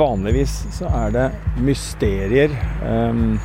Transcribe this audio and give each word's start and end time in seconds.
vanligvis 0.00 0.54
så 0.74 0.88
er 1.04 1.14
det 1.14 1.26
mysterier. 1.60 2.54
Um, 2.82 3.38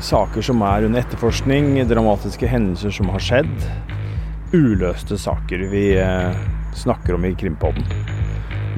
saker 0.00 0.44
som 0.44 0.64
er 0.64 0.88
under 0.88 1.04
etterforskning, 1.04 1.74
dramatiske 1.88 2.48
hendelser 2.48 2.94
som 2.96 3.12
har 3.12 3.24
skjedd. 3.24 3.68
Uløste 4.56 5.20
saker 5.20 5.68
vi 5.70 5.84
uh, 6.00 6.32
snakker 6.74 7.18
om 7.18 7.28
i 7.28 7.36
Krimpodden. 7.38 7.86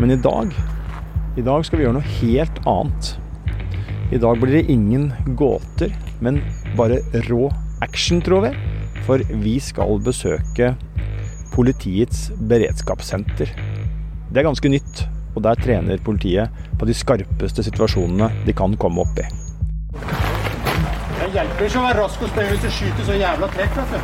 Men 0.01 0.11
i 0.11 0.21
dag 0.21 0.51
i 1.33 1.41
dag 1.41 1.63
skal 1.65 1.81
vi 1.81 1.87
gjøre 1.87 1.97
noe 1.97 2.15
helt 2.21 2.59
annet. 2.69 3.15
I 4.13 4.19
dag 4.21 4.37
blir 4.37 4.59
det 4.59 4.73
ingen 4.73 5.07
gåter, 5.39 5.95
men 6.21 6.43
bare 6.77 6.99
rå 7.31 7.47
action, 7.81 8.21
tror 8.21 8.45
vi. 8.45 8.51
For 9.07 9.25
vi 9.41 9.55
skal 9.65 9.97
besøke 10.05 10.75
politiets 11.55 12.27
beredskapssenter. 12.37 13.49
Det 14.29 14.43
er 14.43 14.47
ganske 14.47 14.69
nytt, 14.75 15.07
og 15.35 15.43
der 15.45 15.55
trener 15.61 16.03
politiet 16.05 16.49
på 16.79 16.89
de 16.89 16.95
skarpeste 16.97 17.63
situasjonene 17.67 18.31
de 18.47 18.53
kan 18.57 18.77
komme 18.77 19.01
opp 19.05 19.19
i. 19.23 19.27
Det 21.23 21.29
hjelper 21.33 21.67
ikke 21.69 21.79
å 21.81 21.87
være 21.87 21.99
rask 22.03 22.23
og 22.23 22.29
spre 22.33 22.45
hvis 22.51 22.63
du 22.65 22.71
skyter 22.73 23.05
så 23.09 23.15
jævla 23.17 23.47
trekk, 23.55 23.73
vet 23.79 23.89
du. 23.93 23.99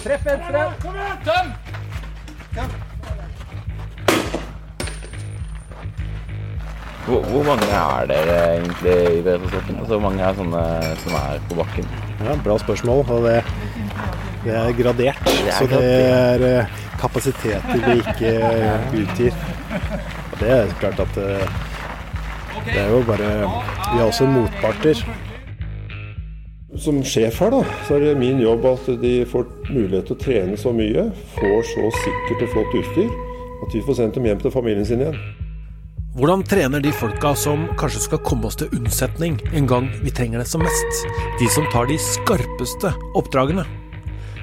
Treff 0.00 0.24
venstre. 0.26 0.62
Kom 0.82 0.94
igjen! 0.96 1.18
Tøm! 2.54 2.89
Hvor, 7.06 7.22
hvor, 7.32 7.42
mange 7.42 7.66
er 7.66 8.06
dere 8.10 8.34
egentlig 8.56 9.18
i 9.18 9.22
beredskapstroppen? 9.22 9.78
Altså, 9.78 9.94
hvor 9.94 10.02
mange 10.04 10.22
er 10.22 10.36
sånne 10.36 10.64
som 11.00 11.16
er 11.20 11.40
på 11.48 11.56
bakken? 11.62 11.88
Ja, 12.20 12.36
Bra 12.44 12.58
spørsmål. 12.60 13.04
og 13.08 13.24
det, 13.24 13.38
det 14.44 14.54
er 14.58 14.76
gradert. 14.82 15.24
Det 15.24 15.48
er 15.48 15.56
så 15.56 15.70
det 15.70 15.80
er 16.10 16.44
eh, 16.50 16.76
kapasiteter 17.00 17.80
vi 17.86 17.96
ikke 18.02 18.34
utgir. 19.00 19.40
Og 20.32 20.36
det 20.42 20.52
er 20.58 20.76
klart 20.82 21.00
at 21.06 21.18
eh, 21.24 21.58
det 22.68 22.78
er 22.84 22.92
jo 22.92 23.02
bare 23.08 23.32
Vi 23.92 23.98
har 23.98 24.06
også 24.06 24.26
motparter. 24.26 25.04
Som 26.78 27.02
sjef 27.04 27.40
her, 27.40 27.50
da, 27.50 27.64
så 27.88 27.96
er 27.96 28.04
det 28.04 28.16
min 28.20 28.38
jobb 28.40 28.64
at 28.64 28.86
de 29.02 29.24
får 29.28 29.48
mulighet 29.72 30.06
til 30.06 30.14
å 30.14 30.20
trene 30.20 30.56
så 30.56 30.70
mye, 30.72 31.08
får 31.34 31.64
så 31.72 31.90
sikkert 32.04 32.44
og 32.46 32.52
flott 32.54 32.76
utstyr, 32.78 33.10
at 33.66 33.74
vi 33.74 33.82
får 33.88 33.98
sendt 33.98 34.16
dem 34.16 34.28
hjem 34.30 34.44
til 34.44 34.54
familien 34.54 34.86
sin 34.86 35.02
igjen. 35.02 35.18
Hvordan 36.10 36.40
trener 36.42 36.82
de 36.82 36.90
folka 36.90 37.30
som 37.38 37.68
kanskje 37.78 38.00
skal 38.08 38.20
komme 38.26 38.48
oss 38.48 38.56
til 38.58 38.72
unnsetning 38.74 39.36
en 39.54 39.68
gang 39.70 39.86
vi 40.02 40.10
trenger 40.10 40.42
det 40.42 40.48
som 40.50 40.64
mest? 40.64 41.04
De 41.38 41.46
som 41.54 41.68
tar 41.70 41.86
de 41.86 42.00
skarpeste 42.02 42.90
oppdragene? 43.14 43.62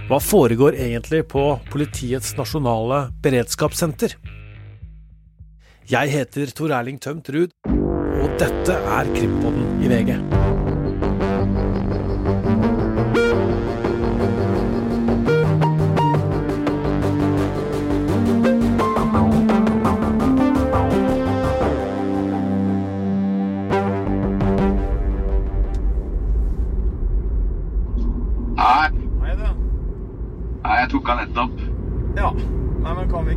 Hva 0.07 0.21
foregår 0.23 0.79
egentlig 0.79 1.25
på 1.27 1.43
Politiets 1.67 2.37
nasjonale 2.39 3.09
beredskapssenter? 3.19 4.15
Jeg 5.91 6.15
heter 6.15 6.55
Tor 6.55 6.71
Erling 6.79 7.03
Tømt 7.03 7.27
Ruud, 7.35 7.51
og 7.67 8.27
dette 8.39 8.79
er 8.97 9.15
Krimpodden 9.19 9.83
i 9.83 9.91
VG. 9.91 10.46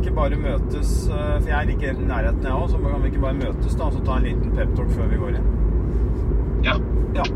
Ikke 0.01 0.15
bare 0.17 0.39
møtes 0.39 0.91
eh, 1.09 1.35
For 1.37 1.49
jeg 1.49 1.57
er 1.57 1.69
like 1.69 1.91
i 1.91 2.07
nærheten, 2.09 2.47
jeg 2.47 2.57
òg. 2.57 2.67
Så 2.71 2.81
kan 2.81 3.03
vi 3.03 3.11
ikke 3.11 3.23
bare 3.25 3.37
møtes 3.39 3.77
da, 3.77 3.87
og 3.87 3.95
så 3.95 4.03
ta 4.07 4.17
en 4.17 4.27
liten 4.27 4.57
peptalk 4.57 4.91
før 4.97 5.11
vi 5.11 5.21
går 5.21 5.37
inn? 5.39 5.47
Ja. 6.65 6.75
ja. 7.17 7.27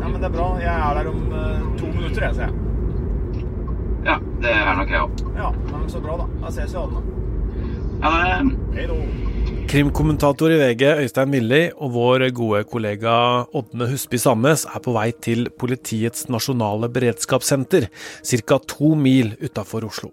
Ja, 0.00 0.06
men 0.10 0.20
det 0.20 0.28
er 0.28 0.36
bra. 0.36 0.48
Jeg 0.60 0.74
er 0.74 1.00
der 1.00 1.10
om 1.10 1.26
uh, 1.32 1.66
to 1.80 1.90
minutter, 1.92 2.26
jeg, 2.28 2.38
sier 2.38 2.48
jeg. 2.48 2.60
Ja, 4.04 4.18
det 4.42 4.50
er 4.52 4.74
nok 4.80 4.90
jeg 4.92 5.04
òg. 5.06 5.22
Ja, 5.38 5.52
men 5.70 5.86
så 5.92 6.02
bra, 6.04 6.18
da. 6.20 6.26
Da 6.42 6.52
ses 6.52 6.74
vi, 6.74 6.80
alle. 6.82 7.04
Ha 8.04 8.16
det. 8.20 8.56
Hei 8.76 8.88
då. 8.90 8.98
Krimkommentator 9.70 10.52
i 10.52 10.58
VG 10.60 10.82
Øystein 11.00 11.30
Milli 11.32 11.62
og 11.72 11.94
vår 11.94 12.26
gode 12.36 12.60
kollega 12.68 13.14
Ådne 13.56 13.88
Husby 13.90 14.20
Sandnes 14.20 14.66
er 14.68 14.82
på 14.84 14.92
vei 14.94 15.08
til 15.24 15.48
Politiets 15.58 16.28
nasjonale 16.30 16.90
beredskapssenter, 16.92 17.88
ca. 18.44 18.60
to 18.68 18.92
mil 18.94 19.32
utafor 19.40 19.88
Oslo. 19.88 20.12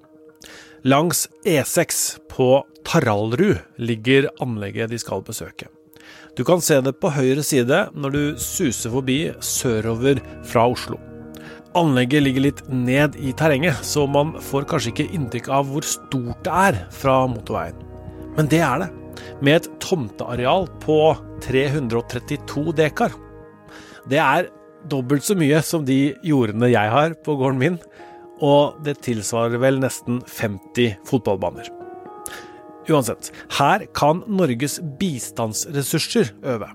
Langs 0.84 1.30
E6 1.46 2.18
på 2.30 2.64
Taraldrud 2.84 3.60
ligger 3.78 4.32
anlegget 4.42 4.90
de 4.90 4.98
skal 4.98 5.22
besøke. 5.22 5.68
Du 6.34 6.42
kan 6.42 6.64
se 6.66 6.80
det 6.82 6.96
på 6.98 7.12
høyre 7.14 7.44
side 7.46 7.84
når 7.94 8.16
du 8.16 8.24
suser 8.42 8.90
forbi 8.90 9.20
sørover 9.46 10.18
fra 10.42 10.64
Oslo. 10.74 10.98
Anlegget 11.78 12.26
ligger 12.26 12.46
litt 12.48 12.64
ned 12.74 13.14
i 13.22 13.30
terrenget, 13.38 13.78
så 13.86 14.08
man 14.10 14.34
får 14.42 14.66
kanskje 14.72 14.96
ikke 14.96 15.10
inntrykk 15.20 15.52
av 15.54 15.70
hvor 15.70 15.86
stort 15.86 16.42
det 16.48 16.58
er 16.64 16.82
fra 16.98 17.20
motorveien. 17.30 17.78
Men 18.40 18.50
det 18.50 18.66
er 18.66 18.82
det, 18.82 18.90
med 19.38 19.60
et 19.60 19.70
tomteareal 19.86 20.66
på 20.82 20.98
332 21.46 22.74
dekar. 22.82 23.14
Det 24.10 24.18
er 24.18 24.50
dobbelt 24.90 25.30
så 25.30 25.38
mye 25.38 25.62
som 25.62 25.86
de 25.86 26.16
jordene 26.26 26.74
jeg 26.74 26.90
har 26.98 27.14
på 27.22 27.38
gården 27.38 27.62
min, 27.62 27.84
og 28.42 28.82
det 28.86 28.98
tilsvarer 29.06 29.62
vel 29.62 29.80
nesten 29.82 30.20
50 30.26 30.98
fotballbaner. 31.08 31.70
Uansett, 32.90 33.30
her 33.60 33.86
kan 33.96 34.24
Norges 34.28 34.80
bistandsressurser 35.00 36.34
øve, 36.50 36.72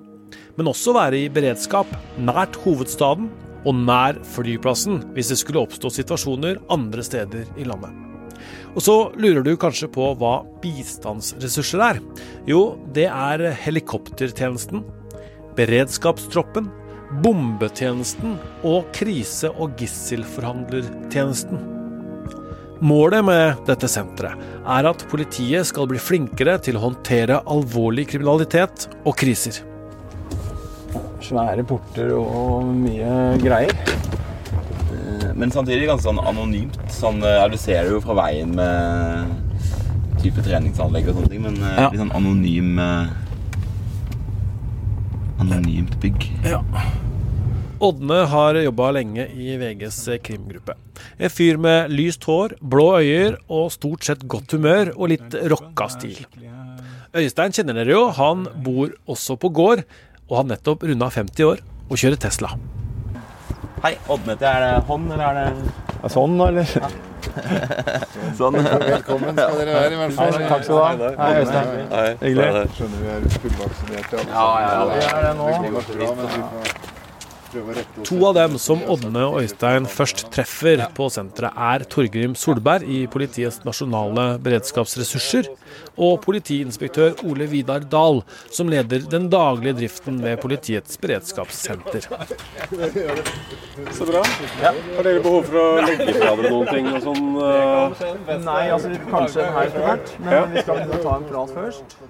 men 0.56 0.70
også 0.70 0.94
være 0.96 1.24
i 1.24 1.32
beredskap 1.32 1.90
nært 2.22 2.56
hovedstaden 2.62 3.28
og 3.66 3.80
nær 3.82 4.20
flyplassen 4.34 5.02
hvis 5.16 5.32
det 5.32 5.40
skulle 5.42 5.64
oppstå 5.66 5.90
situasjoner 5.98 6.62
andre 6.72 7.04
steder 7.04 7.50
i 7.58 7.66
landet. 7.66 7.90
Og 8.76 8.84
så 8.84 8.94
lurer 9.16 9.42
du 9.42 9.54
kanskje 9.58 9.88
på 9.90 10.12
hva 10.20 10.38
bistandsressurser 10.62 11.82
er. 11.82 12.00
Jo, 12.48 12.76
det 12.94 13.08
er 13.08 13.48
helikoptertjenesten, 13.64 14.84
beredskapstroppen, 15.56 16.68
bombetjenesten 17.22 18.36
og 18.66 18.90
krise- 18.96 19.52
og 19.54 19.76
gisselforhandlertjenesten. 19.80 21.62
Målet 22.84 23.24
med 23.24 23.62
dette 23.64 23.88
senteret 23.88 24.36
er 24.68 24.88
at 24.90 25.04
politiet 25.08 25.64
skal 25.64 25.86
bli 25.88 26.00
flinkere 26.02 26.58
til 26.60 26.76
å 26.76 26.82
håndtere 26.82 27.38
alvorlig 27.48 28.04
kriminalitet 28.10 28.88
og 29.06 29.16
kriser. 29.16 29.62
Svære 31.24 31.64
porter 31.66 32.12
og 32.18 32.68
mye 32.76 33.38
greier. 33.40 33.72
Eh, 34.92 35.32
men 35.34 35.50
samtidig 35.54 35.88
ganske 35.88 36.04
sånn 36.04 36.20
anonymt. 36.20 36.76
Sånn, 36.92 37.22
eh, 37.24 37.38
ja, 37.40 37.48
du 37.48 37.56
ser 37.56 37.86
det 37.86 37.96
jo 37.96 38.02
fra 38.04 38.18
veien 38.20 38.52
med 38.54 40.20
type 40.20 40.44
treningsanlegg 40.44 41.08
og 41.08 41.16
sånne 41.16 41.32
ting, 41.32 41.42
men 41.48 41.56
eh, 41.56 41.80
ja. 41.80 41.88
litt 41.88 42.02
sånn 42.02 42.14
anonym 42.18 42.76
Anonymt 45.40 46.00
bygg. 46.00 46.30
Ja. 46.44 46.62
Ådne 47.80 48.22
har 48.32 48.56
jobba 48.56 48.90
lenge 48.96 49.26
i 49.36 49.56
VGs 49.60 49.98
krimgruppe. 50.24 50.74
En 51.18 51.30
fyr 51.30 51.58
med 51.60 51.92
lyst 51.92 52.24
hår, 52.24 52.54
blå 52.60 52.86
øyer 53.02 53.36
og 53.52 53.68
stort 53.74 54.06
sett 54.08 54.24
godt 54.24 54.56
humør 54.56 54.94
og 54.96 55.10
litt 55.12 55.36
rocka 55.52 55.90
stil. 55.92 56.22
Øystein 57.16 57.52
kjenner 57.52 57.76
dere 57.76 57.92
jo, 57.92 58.06
han 58.16 58.46
bor 58.64 58.94
også 59.08 59.36
på 59.40 59.52
gård, 59.52 59.84
og 60.26 60.40
har 60.40 60.48
nettopp 60.48 60.86
runda 60.88 61.10
50 61.12 61.44
år 61.46 61.60
og 61.86 62.00
kjører 62.00 62.18
Tesla. 62.26 62.54
Hei, 63.84 63.92
Ådne. 64.08 64.38
Er 64.40 64.64
det 64.64 64.72
hånd, 64.88 65.12
eller 65.12 65.28
er 65.28 65.52
det 65.52 66.10
Sånn, 66.12 66.40
eller? 66.40 66.72
Ja. 66.80 66.88
Sånn. 68.38 68.58
Velkommen 68.62 69.36
skal 69.36 69.56
dere 69.60 69.76
være, 69.76 69.92
i 69.92 70.00
hvert 70.02 70.16
fall. 70.18 70.32
Takk 70.48 70.66
skal 70.66 70.76
du 70.76 70.82
ha. 70.82 71.12
Hei, 71.20 71.30
Øystein. 71.42 71.66
Hyggelig. 72.24 72.66
Skjønner 72.76 72.98
vi 73.04 73.14
er 73.14 73.20
fullvaksinerte. 73.46 74.26
Ja, 74.32 74.50
ja, 74.64 74.74
ja. 74.74 74.84
Vi 74.92 75.00
er 75.12 75.20
det 75.28 75.34
nå. 75.40 76.95
To 78.06 78.18
av 78.28 78.34
dem 78.36 78.56
som 78.60 78.82
Ådne 78.86 79.22
og 79.26 79.40
Øystein 79.42 79.86
først 79.90 80.26
treffer 80.34 80.82
på 80.96 81.08
senteret, 81.12 81.56
er 81.56 81.84
Torgrim 81.90 82.34
Solberg 82.38 82.86
i 82.88 83.04
Politiets 83.10 83.62
nasjonale 83.66 84.26
beredskapsressurser 84.44 85.48
og 85.96 86.20
politiinspektør 86.24 87.24
Ole 87.26 87.48
Vidar 87.50 87.86
Dahl, 87.92 88.22
som 88.52 88.70
leder 88.72 89.06
den 89.10 89.28
daglige 89.32 89.76
driften 89.80 90.20
ved 90.24 90.40
Politiets 90.42 90.98
beredskapssenter. 91.00 92.08
Så 93.96 94.08
bra. 94.08 94.22
Har 94.62 95.02
dere 95.02 95.22
behov 95.24 95.48
for 95.48 95.60
å 95.60 95.66
legge 95.84 96.16
fra 96.16 96.32
dere 96.38 96.52
noen 96.52 96.72
ting? 96.72 96.92
og 96.92 97.02
sånn? 97.08 98.44
Nei, 98.46 98.62
altså 98.72 98.94
kanskje 99.10 99.50
her 99.56 99.68
etter 99.68 99.86
hvert, 99.88 100.16
men 100.24 100.54
vi 100.54 100.64
skal 100.64 100.84
ta 100.96 101.18
en 101.18 101.30
prat 101.30 101.54
først. 101.60 102.00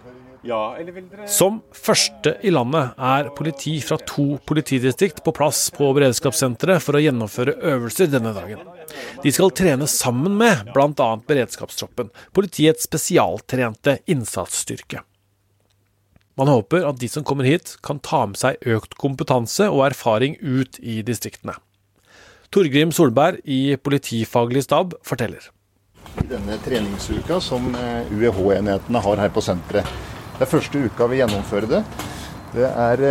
Som 1.31 1.61
første 1.75 2.37
i 2.47 2.53
landet 2.53 2.95
er 2.99 3.31
politi 3.37 3.77
fra 3.85 3.99
to 4.03 4.37
politidistrikt 4.47 5.23
på 5.25 5.35
plass 5.37 5.67
på 5.75 5.89
beredskapssenteret 5.97 6.83
for 6.85 6.99
å 6.99 7.03
gjennomføre 7.03 7.57
øvelser 7.73 8.11
denne 8.13 8.35
dagen. 8.37 8.63
De 9.23 9.33
skal 9.35 9.55
trene 9.57 9.89
sammen 9.91 10.37
med 10.39 10.71
bl.a. 10.75 11.11
beredskapstroppen, 11.27 12.13
politiets 12.37 12.87
spesialtrente 12.87 13.99
innsatsstyrke. 14.07 15.03
Man 16.37 16.51
håper 16.53 16.85
at 16.85 16.99
de 17.01 17.09
som 17.09 17.25
kommer 17.25 17.49
hit, 17.49 17.79
kan 17.83 17.99
ta 18.05 18.27
med 18.29 18.37
seg 18.37 18.61
økt 18.69 18.99
kompetanse 19.01 19.71
og 19.73 19.87
erfaring 19.89 20.37
ut 20.43 20.77
i 20.85 21.01
distriktene. 21.07 21.57
Torgrim 22.53 22.93
Solberg 22.95 23.41
i 23.45 23.77
politifaglig 23.81 24.67
stab 24.67 24.95
forteller. 25.05 25.49
I 26.21 26.27
denne 26.31 26.59
treningsuka 26.65 27.41
som 27.43 27.73
UEH-enhetene 27.75 29.03
har 29.03 29.25
her 29.25 29.33
på 29.33 29.43
senteret. 29.45 29.89
Det 30.37 30.45
er 30.45 30.51
første 30.51 30.81
uka 30.85 31.07
vi 31.09 31.17
gjennomfører 31.23 31.71
det. 31.71 31.79
Det, 32.53 32.67
er, 32.69 33.03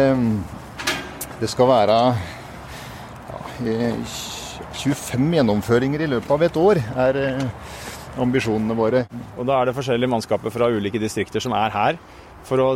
det 1.39 1.47
skal 1.49 1.69
være 1.71 1.95
ja, 3.31 3.39
25 4.77 5.33
gjennomføringer 5.33 6.03
i 6.05 6.09
løpet 6.11 6.35
av 6.35 6.45
et 6.45 6.59
år, 6.61 6.81
er 7.07 7.17
ambisjonene 8.21 8.77
våre. 8.77 9.07
Og 9.39 9.49
Da 9.49 9.57
er 9.57 9.65
det 9.65 9.75
forskjellige 9.79 10.11
mannskaper 10.13 10.53
fra 10.53 10.69
ulike 10.69 11.01
distrikter 11.01 11.41
som 11.41 11.57
er 11.57 11.73
her 11.73 11.99
for 12.45 12.61
å 12.61 12.69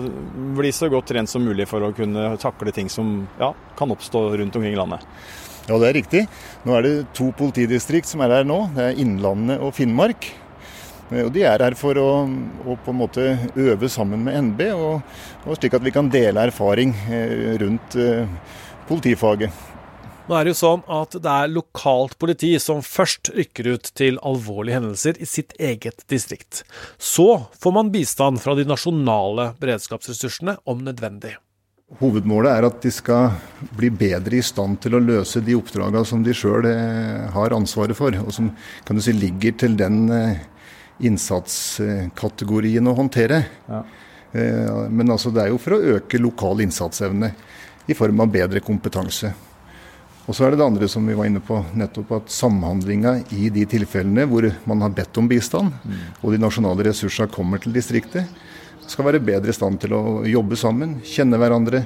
bli 0.58 0.74
så 0.74 0.90
godt 0.90 1.12
trent 1.12 1.30
som 1.30 1.46
mulig 1.46 1.70
for 1.70 1.86
å 1.86 1.94
kunne 1.94 2.32
takle 2.42 2.74
ting 2.74 2.90
som 2.90 3.28
ja, 3.38 3.54
kan 3.78 3.94
oppstå 3.94 4.32
rundt 4.42 4.58
omkring 4.58 4.74
i 4.74 4.82
landet. 4.82 5.06
Ja, 5.70 5.78
det 5.78 5.92
er 5.92 5.98
riktig. 6.00 6.26
Nå 6.66 6.74
er 6.74 6.88
det 6.88 6.94
to 7.14 7.30
politidistrikt 7.38 8.10
som 8.10 8.26
er 8.26 8.40
her 8.40 8.50
nå. 8.50 8.64
Det 8.74 8.88
er 8.88 9.02
Innlandet 9.06 9.62
og 9.62 9.76
Finnmark. 9.78 10.32
Og 11.10 11.32
De 11.34 11.42
er 11.42 11.64
her 11.64 11.74
for 11.78 11.98
å, 11.98 12.10
å, 12.66 12.76
på 12.78 12.94
en 12.94 13.00
måte 13.00 13.26
øve 13.58 13.90
sammen 13.90 14.22
med 14.28 14.52
NB, 14.52 14.62
og, 14.78 15.18
og 15.46 15.58
slik 15.58 15.80
at 15.80 15.86
vi 15.86 15.94
kan 15.96 16.12
dele 16.14 16.46
erfaring 16.50 16.94
rundt 17.62 17.98
eh, 17.98 18.30
politifaget. 18.90 19.66
Nå 20.30 20.38
er 20.38 20.46
det 20.46 20.52
jo 20.54 20.60
sånn 20.60 20.82
at 20.94 21.16
det 21.18 21.32
er 21.34 21.50
lokalt 21.50 22.14
politi 22.22 22.52
som 22.62 22.84
først 22.86 23.32
rykker 23.34 23.72
ut 23.74 23.88
til 23.98 24.20
alvorlige 24.22 24.78
hendelser 24.78 25.18
i 25.18 25.26
sitt 25.26 25.56
eget 25.58 26.04
distrikt. 26.12 26.62
Så 27.02 27.48
får 27.58 27.74
man 27.74 27.90
bistand 27.90 28.38
fra 28.44 28.54
de 28.54 28.68
nasjonale 28.70 29.56
beredskapsressursene 29.58 30.60
om 30.70 30.84
nødvendig. 30.86 31.34
Hovedmålet 31.98 32.52
er 32.54 32.68
at 32.68 32.78
de 32.84 32.92
skal 32.94 33.32
bli 33.74 33.90
bedre 33.90 34.38
i 34.38 34.46
stand 34.46 34.78
til 34.84 34.94
å 34.94 35.02
løse 35.02 35.42
de 35.42 35.58
oppdragene 35.58 36.06
som 36.06 36.22
de 36.22 36.36
sjøl 36.38 36.68
har 37.34 37.56
ansvaret 37.58 37.98
for, 37.98 38.14
og 38.22 38.30
som 38.36 38.52
kan 38.86 39.00
du 39.00 39.02
si, 39.02 39.16
ligger 39.18 39.58
til 39.66 39.74
den 39.80 40.04
innsatskategorien 41.00 42.88
å 42.90 42.96
håndtere. 42.98 43.44
Ja. 43.70 43.84
Men 44.34 45.10
altså, 45.10 45.32
det 45.34 45.42
er 45.42 45.54
jo 45.54 45.62
for 45.62 45.78
å 45.78 45.96
øke 45.98 46.20
lokal 46.22 46.62
innsatsevne 46.62 47.32
i 47.90 47.96
form 47.98 48.20
av 48.22 48.30
bedre 48.34 48.62
kompetanse. 48.62 49.32
Og 50.30 50.36
så 50.38 50.46
er 50.46 50.54
det 50.54 50.60
det 50.60 50.68
andre 50.68 50.88
som 50.92 51.08
vi 51.10 51.16
var 51.18 51.26
inne 51.26 51.42
på, 51.42 51.58
nettopp 51.74 52.12
at 52.20 52.30
samhandlinga 52.30 53.16
i 53.34 53.48
de 53.54 53.64
tilfellene 53.66 54.28
hvor 54.30 54.46
man 54.70 54.84
har 54.86 54.94
bedt 54.94 55.18
om 55.18 55.26
bistand, 55.30 55.74
mm. 55.82 56.04
og 56.22 56.36
de 56.36 56.42
nasjonale 56.44 56.86
ressursene 56.86 57.34
kommer 57.34 57.64
til 57.64 57.74
distriktet, 57.74 58.30
skal 58.86 59.08
være 59.08 59.24
bedre 59.26 59.50
i 59.50 59.58
stand 59.58 59.82
til 59.82 59.96
å 59.98 60.04
jobbe 60.30 60.58
sammen, 60.58 61.00
kjenne 61.06 61.40
hverandre. 61.42 61.82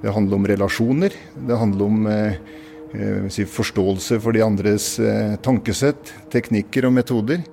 Det 0.00 0.12
handler 0.12 0.40
om 0.40 0.48
relasjoner. 0.50 1.14
Det 1.36 1.58
handler 1.60 1.84
om 1.84 2.08
eh, 2.10 3.28
si, 3.32 3.44
forståelse 3.48 4.18
for 4.24 4.36
de 4.36 4.42
andres 4.44 4.94
eh, 5.00 5.36
tankesett, 5.44 6.14
teknikker 6.32 6.88
og 6.88 6.96
metoder. 6.96 7.44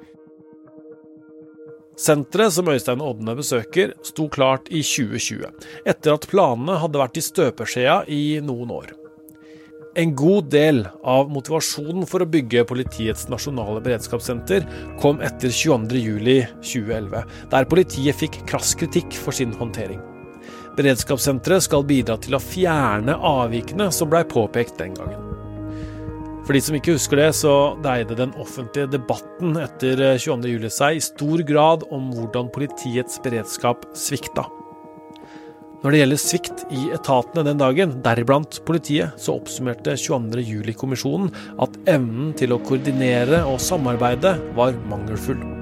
Senteret 2.00 2.54
som 2.56 2.70
Øystein 2.72 3.02
Odne 3.04 3.34
besøker, 3.36 3.92
sto 4.08 4.30
klart 4.32 4.70
i 4.72 4.80
2020, 4.86 5.50
etter 5.84 6.16
at 6.16 6.28
planene 6.32 6.78
hadde 6.80 7.02
vært 7.02 7.20
i 7.20 7.24
støpeskjea 7.26 7.98
i 8.16 8.22
noen 8.46 8.72
år. 8.72 8.94
En 10.00 10.14
god 10.16 10.48
del 10.54 10.84
av 11.04 11.28
motivasjonen 11.34 12.06
for 12.08 12.24
å 12.24 12.30
bygge 12.30 12.64
politiets 12.70 13.26
nasjonale 13.28 13.82
beredskapssenter 13.84 14.64
kom 15.02 15.20
etter 15.26 15.52
22.07.2011, 15.52 17.26
der 17.52 17.68
politiet 17.68 18.22
fikk 18.22 18.40
krass 18.48 18.72
kritikk 18.80 19.18
for 19.20 19.36
sin 19.36 19.52
håndtering. 19.60 20.00
Beredskapssenteret 20.80 21.68
skal 21.68 21.84
bidra 21.90 22.16
til 22.24 22.38
å 22.38 22.44
fjerne 22.44 23.18
avvikene 23.18 23.90
som 23.92 24.08
blei 24.14 24.24
påpekt 24.30 24.80
den 24.80 24.96
gangen. 24.96 25.39
For 26.50 26.58
de 26.58 26.64
som 26.66 26.74
ikke 26.74 26.96
husker 26.96 27.20
det, 27.20 27.28
så 27.38 27.52
deide 27.78 28.16
den 28.18 28.32
offentlige 28.42 28.90
debatten 28.90 29.54
etter 29.62 30.00
22.07 30.18 30.64
seg 30.74 30.98
i 30.98 31.04
stor 31.06 31.44
grad 31.46 31.86
om 31.94 32.08
hvordan 32.16 32.50
politiets 32.56 33.20
beredskap 33.22 33.86
svikta. 33.94 34.48
Når 35.84 35.94
det 35.94 36.00
gjelder 36.02 36.22
svikt 36.24 36.66
i 36.74 36.88
etatene 36.98 37.46
den 37.46 37.62
dagen, 37.62 37.94
deriblant 38.02 38.64
politiet, 38.66 39.14
så 39.22 39.38
oppsummerte 39.38 39.94
22.07-kommisjonen 39.94 41.30
at 41.62 41.78
evnen 41.86 42.34
til 42.42 42.58
å 42.58 42.62
koordinere 42.66 43.46
og 43.46 43.62
samarbeide 43.62 44.34
var 44.58 44.74
mangelfull. 44.90 45.59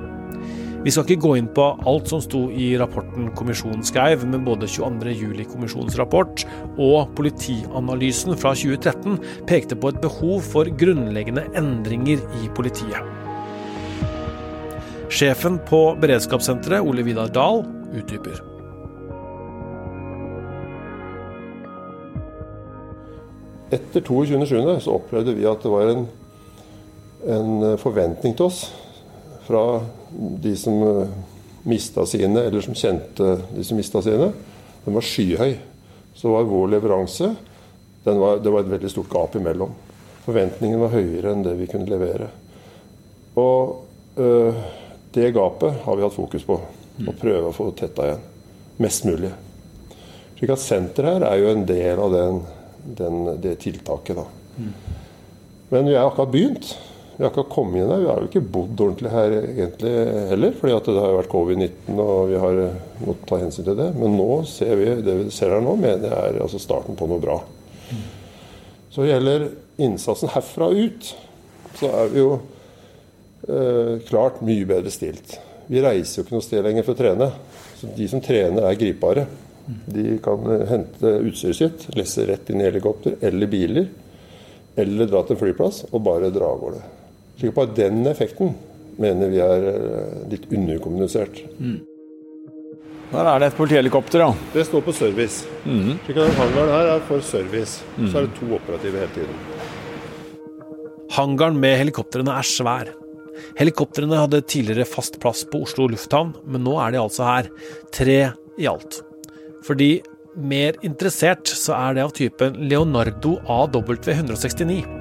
Vi 0.86 0.92
skal 0.94 1.08
ikke 1.08 1.24
gå 1.24 1.32
inn 1.40 1.48
på 1.52 1.64
alt 1.90 2.10
som 2.12 2.22
sto 2.24 2.46
i 2.54 2.70
rapporten 2.80 3.32
kommisjonen 3.36 3.84
skrev, 3.86 4.24
men 4.30 4.46
både 4.46 4.70
22.07-kommisjonens 4.70 5.98
rapport 6.00 6.46
og 6.78 7.14
politianalysen 7.18 8.38
fra 8.38 8.54
2013 8.56 9.18
pekte 9.50 9.76
på 9.80 9.92
et 9.92 10.02
behov 10.04 10.46
for 10.46 10.70
grunnleggende 10.80 11.48
endringer 11.58 12.22
i 12.42 12.52
politiet. 12.56 13.02
Sjefen 15.10 15.58
på 15.66 15.82
beredskapssenteret, 16.02 16.84
Ole 16.86 17.04
Vidar 17.08 17.32
Dahl, 17.34 17.64
utdyper. 17.98 18.42
Etter 23.74 24.04
22.7. 24.04 24.80
så 24.84 24.96
opplevde 24.96 25.34
vi 25.36 25.48
at 25.48 25.64
det 25.64 25.72
var 25.72 25.92
en, 25.92 26.06
en 27.28 27.80
forventning 27.82 28.36
til 28.38 28.48
oss 28.48 28.68
fra 29.48 29.64
de 30.18 30.54
som 30.58 30.80
mista 31.68 32.06
sine, 32.08 32.48
eller 32.48 32.64
som 32.64 32.76
kjente 32.78 33.36
de 33.56 33.64
som 33.64 33.78
mista 33.78 34.02
sine. 34.02 34.32
Den 34.86 34.96
var 34.96 35.06
skyhøy. 35.06 35.58
Så 36.18 36.32
var 36.34 36.48
vår 36.50 36.72
leveranse 36.74 37.36
var, 38.04 38.40
Det 38.40 38.50
var 38.50 38.64
et 38.64 38.72
veldig 38.72 38.90
stort 38.90 39.10
gap 39.12 39.36
imellom. 39.36 39.74
Forventningen 40.26 40.80
var 40.80 40.96
høyere 40.96 41.34
enn 41.34 41.44
det 41.44 41.58
vi 41.60 41.68
kunne 41.68 41.90
levere. 41.90 42.30
Og 43.38 43.84
øh, 44.18 44.62
det 45.14 45.34
gapet 45.36 45.84
har 45.84 45.98
vi 45.98 46.06
hatt 46.06 46.16
fokus 46.16 46.46
på. 46.48 46.58
Å 46.98 47.14
prøve 47.20 47.52
å 47.52 47.56
få 47.56 47.70
tetta 47.78 48.08
igjen. 48.08 48.24
Mest 48.82 49.06
mulig. 49.06 49.34
Slik 50.38 50.54
at 50.54 50.64
senteret 50.64 51.18
her 51.18 51.28
er 51.28 51.42
jo 51.42 51.52
en 51.52 51.68
del 51.68 52.02
av 52.02 52.16
den 52.16 52.40
den, 52.96 53.42
det 53.42 53.56
tiltaket. 53.56 54.16
Da. 54.16 54.26
Mm. 54.58 54.74
Men 55.70 55.86
vi 55.86 55.96
har 55.96 56.08
akkurat 56.08 56.32
begynt. 56.32 56.78
Vi 57.18 57.26
har 57.26 57.32
ikke 57.32 57.48
kommet 57.50 57.82
inn 57.82 57.90
her. 57.90 58.02
Vi 58.04 58.10
har 58.12 58.20
jo 58.22 58.28
ikke 58.30 58.44
bodd 58.54 58.82
ordentlig 58.86 59.10
her 59.10 59.36
egentlig 59.40 59.94
heller, 60.30 60.52
fordi 60.60 60.74
det 60.86 61.02
har 61.02 61.16
vært 61.18 61.32
covid-19 61.32 62.02
og 62.04 62.18
vi 62.30 62.42
har 62.44 62.60
måttet 63.02 63.24
ta 63.32 63.40
hensyn 63.42 63.66
til 63.66 63.78
det. 63.80 63.88
Men 63.98 64.14
nå 64.20 64.28
ser 64.46 64.76
vi, 64.78 64.92
det 65.02 65.16
vi 65.24 65.32
ser 65.34 65.56
her 65.56 65.64
nå, 65.66 65.74
mener 65.82 66.06
jeg 66.12 66.36
er 66.36 66.44
altså 66.46 66.62
starten 66.62 67.00
på 67.00 67.08
noe 67.10 67.24
bra. 67.24 67.40
Så 68.94 69.08
gjelder 69.08 69.48
innsatsen 69.82 70.30
herfra 70.34 70.70
ut, 70.74 71.10
så 71.78 71.90
er 72.04 72.14
vi 72.14 72.22
jo 72.22 72.30
eh, 73.50 73.98
klart 74.06 74.44
mye 74.46 74.70
bedre 74.70 74.94
stilt. 74.94 75.40
Vi 75.68 75.82
reiser 75.84 76.20
jo 76.20 76.26
ikke 76.28 76.38
noe 76.38 76.46
sted 76.46 76.64
lenger 76.66 76.86
for 76.86 76.94
å 76.94 77.02
trene. 77.02 77.32
Så 77.78 77.90
de 77.98 78.08
som 78.10 78.22
trener, 78.22 78.62
er 78.66 78.78
gripbare. 78.78 79.26
De 79.90 80.20
kan 80.24 80.46
hente 80.70 81.16
utstyret 81.28 81.58
sitt, 81.58 81.88
lesse 81.98 82.30
rett 82.30 82.54
inn 82.54 82.62
i 82.62 82.70
helikopter 82.70 83.18
eller 83.26 83.50
biler, 83.52 83.90
eller 84.78 85.10
dra 85.10 85.26
til 85.26 85.36
en 85.36 85.42
flyplass 85.42 85.84
og 85.90 86.06
bare 86.06 86.32
dra 86.34 86.54
av 86.54 86.62
gårde. 86.62 86.86
Slik 87.38 87.54
på 87.54 87.68
den 87.78 88.02
effekten 88.10 88.56
mener 88.98 89.30
vi 89.30 89.42
er 89.44 89.70
eh, 89.72 90.18
litt 90.32 90.48
underkommunisert. 90.50 91.44
Mm. 91.62 91.78
Der 93.12 93.30
er 93.30 93.40
det 93.40 93.52
et 93.52 93.58
politihelikopter, 93.60 94.26
ja. 94.26 94.32
Det 94.56 94.66
står 94.68 94.84
på 94.84 94.96
service. 94.96 95.46
Mm. 95.64 95.96
Slik 96.04 96.18
at 96.24 96.34
Hangaren 96.42 96.74
her 96.74 96.90
er 96.96 97.06
for 97.08 97.24
service. 97.24 97.86
Mm. 97.96 98.10
Så 98.10 98.20
er 98.20 98.28
det 98.28 98.34
to 98.40 98.50
operative 98.58 99.04
hele 99.04 99.14
tiden. 99.16 99.38
Hangaren 101.16 101.62
med 101.62 101.78
helikoptrene 101.80 102.36
er 102.36 102.48
svær. 102.48 102.92
Helikoptrene 103.58 104.20
hadde 104.20 104.44
tidligere 104.50 104.90
fast 104.90 105.22
plass 105.22 105.46
på 105.48 105.62
Oslo 105.64 105.88
lufthavn, 105.94 106.34
men 106.50 106.66
nå 106.66 106.76
er 106.82 106.98
de 106.98 107.04
altså 107.06 107.30
her. 107.30 107.52
Tre 107.96 108.20
i 108.58 108.70
alt. 108.70 109.04
Fordi 109.68 110.00
mer 110.38 110.78
interessert 110.86 111.50
så 111.50 111.78
er 111.78 111.98
det 111.98 112.08
av 112.10 112.16
typen 112.18 112.58
Leonardo 112.68 113.38
AW169. 113.46 114.97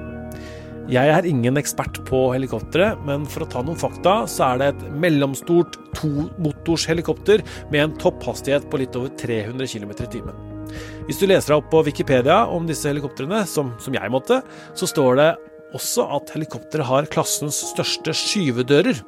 Jeg 0.87 1.11
er 1.11 1.25
ingen 1.27 1.59
ekspert 1.59 1.97
på 2.07 2.19
helikoptre, 2.31 2.93
men 3.03 3.25
for 3.27 3.43
å 3.43 3.47
ta 3.51 3.59
noen 3.59 3.79
fakta, 3.79 4.21
så 4.31 4.45
er 4.53 4.61
det 4.61 4.67
et 4.69 4.85
mellomstort 5.03 5.75
tomotors 5.97 6.85
helikopter 6.87 7.43
med 7.73 7.81
en 7.81 7.97
topphastighet 7.99 8.69
på 8.71 8.79
litt 8.79 8.95
over 8.95 9.11
300 9.19 9.67
km 9.67 9.91
i 9.91 10.07
timen. 10.15 10.39
Hvis 11.09 11.19
du 11.19 11.25
leser 11.27 11.51
deg 11.51 11.59
opp 11.59 11.67
på 11.73 11.83
Wikipedia 11.89 12.39
om 12.47 12.71
disse 12.71 12.87
helikoptrene, 12.87 13.43
som, 13.51 13.75
som 13.83 13.99
jeg 13.99 14.13
måtte, 14.15 14.39
så 14.79 14.87
står 14.87 15.19
det 15.19 15.27
også 15.75 16.07
at 16.21 16.31
helikopteret 16.37 16.87
har 16.87 17.11
klassens 17.11 17.59
største 17.73 18.15
skyvedører. 18.15 19.03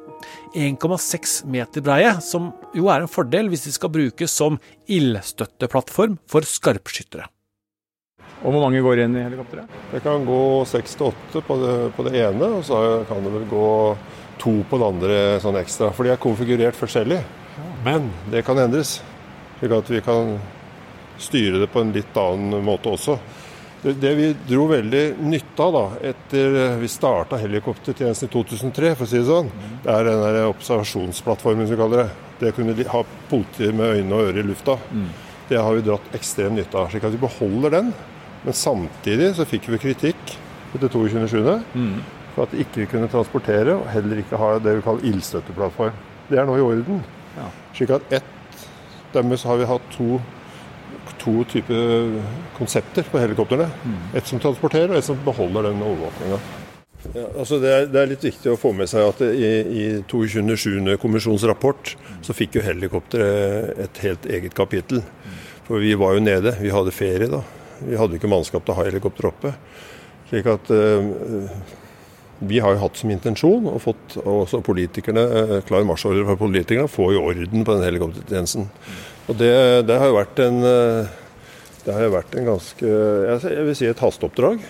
1,6 0.52 1.36
meter 1.48 1.80
breie, 1.84 2.12
som 2.20 2.52
jo 2.76 2.92
er 2.92 3.06
en 3.06 3.10
fordel 3.10 3.48
hvis 3.48 3.64
de 3.70 3.72
skal 3.72 3.96
brukes 3.96 4.36
som 4.36 4.60
ildstøtteplattform 4.84 6.20
for 6.28 6.44
skarpskyttere. 6.44 7.24
Og 8.40 8.54
hvor 8.54 8.62
mange 8.64 8.80
går 8.80 9.02
inn 9.04 9.18
i 9.18 9.24
helikopteret? 9.24 9.72
Det 9.90 10.00
kan 10.04 10.24
gå 10.24 10.40
seks 10.68 10.96
til 10.96 11.10
åtte 11.10 11.42
på, 11.44 11.56
på 11.96 12.06
det 12.06 12.14
ene, 12.22 12.54
og 12.56 12.64
så 12.64 12.78
kan 13.08 13.20
det 13.24 13.34
vel 13.34 13.44
gå 13.50 13.66
to 14.40 14.54
på 14.68 14.80
det 14.80 14.88
andre 14.94 15.18
sånn 15.44 15.58
ekstra. 15.60 15.90
For 15.92 16.08
de 16.08 16.14
er 16.14 16.22
konfigurert 16.22 16.78
forskjellig. 16.78 17.20
Men 17.84 18.08
det 18.32 18.44
kan 18.46 18.58
endres, 18.60 18.98
slik 19.58 19.76
at 19.76 19.92
vi 19.92 20.00
kan 20.04 20.38
styre 21.20 21.60
det 21.60 21.68
på 21.72 21.82
en 21.84 21.92
litt 21.92 22.16
annen 22.16 22.64
måte 22.64 22.94
også. 22.94 23.18
Det, 23.80 23.94
det 24.00 24.12
vi 24.16 24.28
dro 24.48 24.66
veldig 24.68 25.04
nytte 25.24 25.64
av 25.64 25.72
da, 25.72 25.84
etter 26.10 26.56
vi 26.80 26.88
starta 26.92 27.38
helikoptertjenesten 27.40 28.28
i 28.28 28.32
2003, 28.32 28.92
for 28.96 29.06
å 29.06 29.08
si 29.08 29.20
det 29.20 29.28
sånn, 29.28 29.48
det 29.84 29.94
er 29.94 30.08
den 30.08 30.20
der 30.24 30.40
observasjonsplattformen 30.50 31.68
som 31.68 31.76
vi 31.76 31.80
kaller 31.80 32.04
det. 32.04 32.10
Det 32.40 32.52
å 32.52 32.56
kunne 32.56 32.88
ha 32.92 33.02
politiet 33.28 33.76
med 33.76 34.00
øyne 34.00 34.16
og 34.16 34.30
ører 34.30 34.40
i 34.42 34.48
lufta. 34.48 34.76
Mm. 34.92 35.10
Det 35.50 35.60
har 35.60 35.76
vi 35.76 35.84
dratt 35.84 36.16
ekstrem 36.16 36.56
nytte 36.56 36.78
av. 36.78 36.88
slik 36.92 37.04
at 37.04 37.16
vi 37.16 37.20
beholder 37.20 37.76
den. 37.76 37.92
Men 38.44 38.56
samtidig 38.56 39.34
så 39.36 39.46
fikk 39.48 39.68
vi 39.72 39.80
kritikk 39.82 40.34
etter 40.74 40.88
22.7. 40.88 41.62
Mm. 41.74 42.00
for 42.34 42.46
at 42.46 42.52
vi 42.54 42.62
ikke 42.62 42.86
kunne 42.92 43.08
transportere 43.10 43.74
og 43.74 43.88
heller 43.90 44.20
ikke 44.22 44.38
ha 44.38 44.52
det 44.62 44.76
vi 44.78 44.84
kaller 44.86 45.08
ildstøtteplattform. 45.10 45.96
Det 46.30 46.38
er 46.38 46.46
nå 46.46 46.56
i 46.56 46.62
orden. 46.62 47.00
Ja. 47.36 47.48
Slik 47.74 47.96
at 47.96 48.12
ett 48.20 48.36
Dermed 49.10 49.42
har 49.42 49.56
vi 49.58 49.66
hatt 49.66 49.88
to 49.90 50.20
to 51.20 51.44
typer 51.44 52.22
konsepter 52.56 53.04
på 53.10 53.20
helikoptrene. 53.20 53.68
Mm. 53.84 54.00
Et 54.16 54.26
som 54.26 54.40
transporterer, 54.40 54.92
og 54.92 55.00
et 55.00 55.06
som 55.06 55.18
beholder 55.24 55.68
den 55.68 55.82
overvåkninga. 55.84 56.38
Ja, 57.14 57.24
altså 57.40 57.58
det, 57.62 57.70
er, 57.72 57.86
det, 57.88 58.00
er, 58.00 58.10
litt 58.10 58.24
viktig 58.24 58.52
å 58.52 58.58
få 58.60 58.74
med 58.76 58.90
seg 58.90 59.06
at 59.08 59.22
i, 59.24 59.50
i 59.72 59.84
22.7. 60.08 61.46
rapport 61.48 61.94
så 62.22 62.36
fikk 62.36 62.58
jo 62.58 62.64
helikopteret 62.64 63.80
et 63.86 64.02
helt 64.04 64.28
eget 64.28 64.56
kapittel. 64.56 65.02
For 65.66 65.80
vi 65.82 65.94
var 65.98 66.16
jo 66.16 66.24
nede. 66.24 66.54
Vi 66.60 66.72
hadde 66.72 66.94
ferie 66.94 67.30
da. 67.30 67.40
Vi 67.84 67.98
hadde 67.98 68.18
ikke 68.18 68.30
mannskap 68.30 68.64
til 68.64 68.74
å 68.74 68.78
ha 68.80 68.88
helikopter 68.88 69.30
oppe. 69.30 69.54
Slik 70.30 70.48
at 70.50 70.70
uh, 70.70 71.54
vi 72.40 72.60
har 72.62 72.76
jo 72.76 72.82
hatt 72.82 73.00
som 73.00 73.10
intensjon, 73.12 73.66
og 73.68 73.82
fått 73.84 74.16
også 74.20 74.62
politikerne, 74.64 75.24
uh, 75.26 75.56
klar 75.66 75.86
marsjordre 75.88 76.26
fra 76.28 76.38
politikerne, 76.40 76.90
få 76.90 77.10
i 77.14 77.20
orden 77.20 77.64
på 77.66 77.76
den 77.76 77.88
helikoptertjenesten. 77.88 78.68
Og 79.30 79.36
det, 79.38 79.52
det, 79.86 79.96
har 80.00 80.10
jo 80.10 80.16
vært 80.16 80.40
en 80.42 80.64
eh, 80.66 81.18
det 81.84 81.94
har 81.94 82.02
jo 82.04 82.12
vært 82.12 82.34
en 82.36 82.48
ganske 82.48 82.88
jeg 82.90 83.66
vil 83.68 83.76
si 83.78 83.86
et 83.88 84.02
hasteoppdrag. 84.02 84.64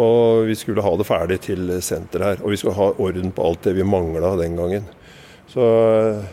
Og 0.00 0.48
vi 0.48 0.56
skulle 0.58 0.84
ha 0.84 0.92
det 0.98 1.06
ferdig 1.06 1.40
til 1.44 1.74
senteret 1.84 2.26
her. 2.26 2.40
Og 2.42 2.54
vi 2.54 2.60
skulle 2.60 2.78
ha 2.78 2.88
orden 2.96 3.34
på 3.34 3.44
alt 3.44 3.68
det 3.68 3.76
vi 3.76 3.86
mangla 3.86 4.32
den 4.40 4.56
gangen. 4.58 4.88
Så 5.52 5.64
eh, 5.64 6.24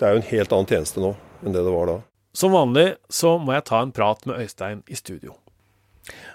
det 0.00 0.08
er 0.08 0.16
jo 0.16 0.22
en 0.22 0.30
helt 0.30 0.56
annen 0.56 0.70
tjeneste 0.70 1.04
nå 1.04 1.14
enn 1.44 1.54
det 1.56 1.64
det 1.64 1.74
var 1.74 1.92
da. 1.92 2.00
Som 2.36 2.54
vanlig 2.54 2.94
så 3.12 3.36
må 3.42 3.54
jeg 3.56 3.66
ta 3.68 3.80
en 3.84 3.94
prat 3.94 4.26
med 4.28 4.42
Øystein 4.42 4.82
i 4.88 4.98
studio. 4.98 5.36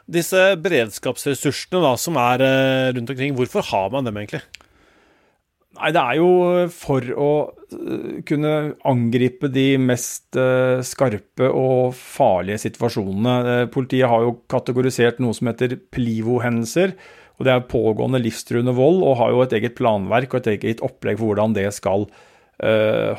Disse 0.06 0.52
beredskapsressursene 0.62 1.82
da, 1.84 1.96
som 2.00 2.20
er 2.22 2.44
eh, 2.46 2.92
rundt 2.96 3.12
omkring, 3.12 3.34
hvorfor 3.38 3.66
har 3.72 3.92
man 3.94 4.08
dem 4.08 4.22
egentlig? 4.22 4.44
Nei, 5.76 5.92
det 5.92 6.02
er 6.02 6.20
jo 6.22 6.30
for 6.72 7.04
å 7.20 7.32
eh, 7.76 8.20
kunne 8.28 8.52
angripe 8.88 9.50
de 9.52 9.66
mest 9.82 10.38
eh, 10.40 10.80
skarpe 10.88 11.50
og 11.50 11.96
farlige 12.00 12.62
situasjonene. 12.64 13.34
Eh, 13.52 13.66
politiet 13.74 14.08
har 14.12 14.24
jo 14.24 14.38
kategorisert 14.52 15.20
noe 15.24 15.36
som 15.36 15.52
heter 15.52 15.76
Plivo-hendelser. 15.92 16.96
og 17.36 17.48
Det 17.48 17.52
er 17.52 17.68
pågående 17.68 18.24
livstruende 18.24 18.76
vold, 18.78 19.04
og 19.04 19.20
har 19.20 19.36
jo 19.36 19.44
et 19.44 19.58
eget 19.60 19.76
planverk 19.76 20.32
og 20.32 20.44
et 20.44 20.54
eget 20.56 20.86
opplegg 20.86 21.20
for 21.20 21.34
hvordan 21.34 21.58
det 21.58 21.68
skal 21.76 22.10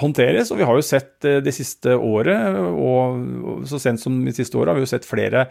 håndteres. 0.00 0.48
Og 0.48 0.56
vi 0.56 0.64
har 0.64 0.78
jo 0.78 0.84
sett 0.86 1.20
det 1.20 1.52
siste 1.52 1.92
året, 1.92 2.56
og 2.56 3.66
så 3.68 3.76
sent 3.76 4.00
som 4.00 4.14
de 4.24 4.32
siste 4.32 4.56
året, 4.56 4.70
har 4.70 4.78
vi 4.78 4.86
jo 4.86 4.88
sett 4.88 5.04
flere, 5.04 5.42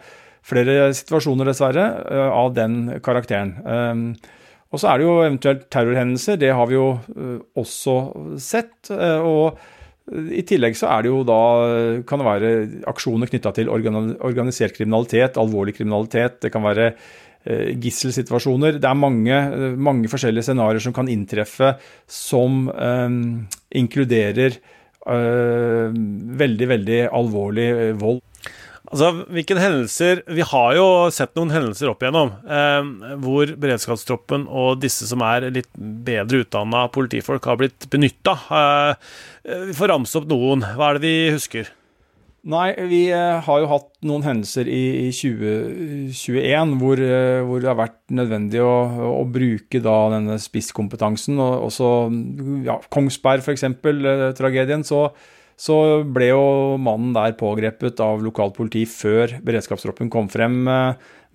flere 0.46 0.90
situasjoner, 0.94 1.50
dessverre, 1.50 1.86
uh, 2.06 2.30
av 2.30 2.54
den 2.56 2.80
karakteren. 3.04 3.54
Uh, 3.66 4.34
og 4.74 4.82
så 4.82 4.90
er 4.90 4.98
det 4.98 5.06
jo 5.06 5.14
eventuelt 5.22 5.66
terrorhendelser. 5.72 6.38
Det 6.40 6.52
har 6.54 6.68
vi 6.68 6.76
jo 6.76 6.90
uh, 6.98 7.38
også 7.58 7.96
sett. 8.42 8.90
Uh, 8.90 9.20
og 9.22 10.26
i 10.36 10.42
tillegg 10.46 10.76
så 10.78 10.90
er 10.92 11.02
det 11.02 11.10
jo 11.10 11.22
da 11.26 11.40
kan 12.06 12.20
det 12.20 12.26
være 12.28 12.50
aksjoner 12.92 13.26
knytta 13.26 13.50
til 13.56 13.72
organisert 13.72 14.76
kriminalitet, 14.76 15.38
alvorlig 15.40 15.74
kriminalitet. 15.78 16.38
Det 16.44 16.52
kan 16.54 16.62
være 16.66 16.92
uh, 16.92 17.72
gisselsituasjoner. 17.82 18.78
Det 18.82 18.90
er 18.90 19.00
mange, 19.00 19.40
mange 19.88 20.10
forskjellige 20.12 20.50
scenarioer 20.50 20.84
som 20.84 20.94
kan 20.94 21.10
inntreffe 21.10 21.74
som 22.06 22.68
um, 22.70 23.20
inkluderer 23.74 24.60
veldig, 25.06 26.66
veldig 26.66 26.96
alvorlig 27.14 27.66
vold. 28.00 28.18
Altså, 28.86 29.08
hvilke 29.34 29.56
hendelser 29.58 30.20
Vi 30.30 30.44
har 30.46 30.76
jo 30.76 30.86
sett 31.14 31.32
noen 31.38 31.50
hendelser 31.50 31.90
opp 31.90 32.04
igjennom 32.04 32.30
eh, 32.46 33.16
hvor 33.22 33.50
beredskapstroppen 33.58 34.46
og 34.46 34.78
disse 34.82 35.08
som 35.08 35.24
er 35.26 35.48
litt 35.50 35.70
bedre 35.76 36.44
utdanna 36.44 36.86
politifolk, 36.94 37.48
har 37.50 37.58
blitt 37.60 37.88
benytta. 37.90 38.36
Eh, 38.60 39.10
vi 39.70 39.74
får 39.76 39.92
ramse 39.92 40.20
opp 40.20 40.30
noen. 40.30 40.62
Hva 40.78 40.92
er 40.92 41.00
det 41.00 41.06
vi 41.06 41.34
husker? 41.34 41.72
Nei, 42.46 42.68
vi 42.86 43.00
eh, 43.10 43.40
har 43.42 43.58
jo 43.58 43.68
hatt 43.72 43.88
noen 44.06 44.22
hendelser 44.22 44.68
i, 44.70 45.08
i 45.08 45.10
2021 45.10 46.76
hvor, 46.78 47.00
eh, 47.02 47.40
hvor, 47.42 47.58
det 47.58 47.70
har 47.72 47.78
vært 47.80 47.98
nødvendig 48.14 48.60
å, 48.62 48.74
å 49.16 49.24
bruke 49.26 49.80
da 49.82 49.94
denne 50.12 50.36
spisskompetansen. 50.38 51.40
Og 51.42 51.66
også 51.66 51.88
ja, 52.68 52.78
Kongsberg, 52.94 53.42
f.eks., 53.42 53.66
eh, 53.66 54.28
tragedien. 54.38 54.86
så 54.86 55.08
så 55.56 55.76
ble 56.04 56.30
jo 56.34 56.42
mannen 56.76 57.14
der 57.16 57.36
pågrepet 57.38 58.00
av 58.04 58.20
lokalt 58.24 58.56
politi 58.58 58.84
før 58.88 59.38
beredskapstroppen 59.44 60.10
kom 60.12 60.28
frem. 60.28 60.58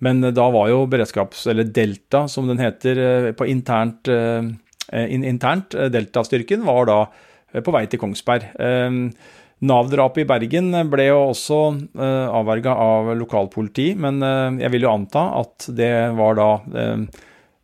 Men 0.02 0.22
da 0.34 0.48
var 0.50 0.70
jo 0.70 0.84
beredskaps... 0.90 1.46
Eller 1.50 1.68
Delta, 1.70 2.24
som 2.30 2.48
den 2.50 2.62
heter 2.62 2.98
eh, 3.02 3.28
på 3.38 3.46
internt, 3.50 4.10
eh, 4.10 5.06
internt 5.14 5.76
Delta-styrken, 5.94 6.64
var 6.66 6.90
da 6.90 6.98
eh, 7.52 7.62
på 7.62 7.74
vei 7.74 7.84
til 7.90 8.02
Kongsberg. 8.02 8.48
Nav-drapet 9.62 10.24
i 10.24 10.26
Bergen 10.26 10.74
ble 10.90 11.04
jo 11.06 11.18
også 11.28 11.58
avverga 11.94 12.72
av 12.82 13.12
lokalpoliti, 13.14 13.92
men 13.94 14.18
jeg 14.58 14.72
vil 14.74 14.88
jo 14.88 14.90
anta 14.90 15.22
at 15.38 15.68
det 15.70 15.92
var 16.18 16.34
da 16.34 16.48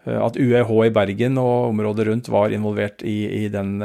at 0.06 0.38
UEH 0.38 0.70
i 0.86 0.92
Bergen 0.94 1.40
og 1.42 1.72
området 1.72 2.06
rundt 2.06 2.30
var 2.30 2.54
involvert 2.54 3.02
i, 3.02 3.16
i 3.40 3.48
den 3.50 3.82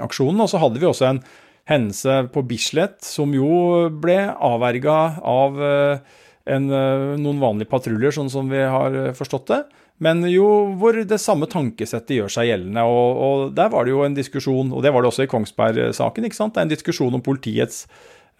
aksjonen. 0.00 0.40
Og 0.40 0.48
så 0.48 0.62
hadde 0.62 0.80
vi 0.80 0.88
også 0.88 1.10
en 1.10 1.20
hendelse 1.68 2.28
på 2.32 2.42
Bislett, 2.48 3.00
som 3.04 3.32
jo 3.34 3.88
ble 4.02 4.18
avverga 4.32 4.98
av 5.24 5.62
eh, 5.64 6.18
en, 6.50 6.68
eh, 6.68 7.06
noen 7.20 7.40
vanlige 7.40 7.72
patruljer, 7.72 8.14
sånn 8.14 8.30
som 8.32 8.50
vi 8.52 8.60
har 8.60 8.96
eh, 9.00 9.12
forstått 9.16 9.48
det. 9.52 9.62
Men 10.04 10.24
jo 10.28 10.46
hvor 10.80 10.96
det 11.06 11.20
samme 11.22 11.46
tankesettet 11.48 12.16
gjør 12.16 12.32
seg 12.36 12.50
gjeldende. 12.50 12.82
Og, 12.90 13.20
og, 13.26 13.44
der 13.56 13.70
var 13.72 13.86
det 13.86 13.94
jo 13.94 14.02
en 14.04 14.16
diskusjon, 14.16 14.72
og 14.74 14.82
det 14.84 14.92
var 14.92 15.04
det 15.04 15.12
også 15.12 15.24
i 15.24 15.30
Kongsberg-saken, 15.30 16.26
ikke 16.26 16.40
sant. 16.40 16.56
Det 16.56 16.64
er 16.64 16.68
en 16.68 16.74
diskusjon 16.74 17.14
om 17.14 17.24
politiets 17.24 17.84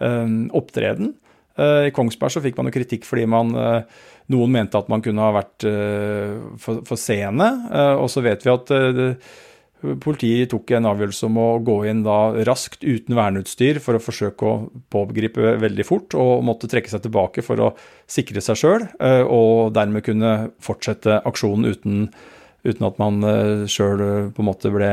øh, 0.02 0.50
opptreden. 0.52 1.14
I 1.54 1.92
Kongsberg 1.94 2.32
så 2.34 2.40
fikk 2.42 2.56
man 2.58 2.66
jo 2.66 2.72
kritikk 2.74 3.04
fordi 3.06 3.28
man, 3.30 3.52
noen 3.54 4.50
mente 4.50 4.74
at 4.74 4.88
man 4.90 5.04
kunne 5.04 5.22
ha 5.22 5.36
vært 5.36 5.62
for, 6.58 6.80
for, 6.82 6.98
sene. 6.98 7.46
og 7.94 8.08
så 8.10 8.24
vet 8.26 8.42
vi 8.42 8.50
at 8.50 8.72
Politiet 10.00 10.48
tok 10.52 10.70
en 10.76 10.86
avgjørelse 10.88 11.26
om 11.28 11.38
å 11.40 11.48
gå 11.64 11.74
inn 11.90 12.04
da 12.06 12.32
raskt 12.46 12.84
uten 12.86 13.16
verneutstyr 13.18 13.80
for 13.84 13.98
å 13.98 14.02
forsøke 14.02 14.46
å 14.48 14.54
pågripe 14.92 15.56
veldig 15.60 15.86
fort, 15.86 16.16
og 16.16 16.44
måtte 16.46 16.70
trekke 16.70 16.88
seg 16.92 17.02
tilbake 17.04 17.44
for 17.44 17.60
å 17.60 17.72
sikre 18.10 18.40
seg 18.44 18.60
sjøl, 18.60 18.86
eh, 18.96 19.22
og 19.24 19.74
dermed 19.76 20.06
kunne 20.06 20.32
fortsette 20.64 21.20
aksjonen 21.28 21.74
uten, 21.74 22.06
uten 22.64 22.88
at 22.88 23.00
man 23.02 23.20
eh, 23.28 23.66
sjøl 23.70 24.04
eh, 24.06 24.30
på 24.32 24.44
en 24.44 24.48
måte 24.48 24.72
ble 24.72 24.92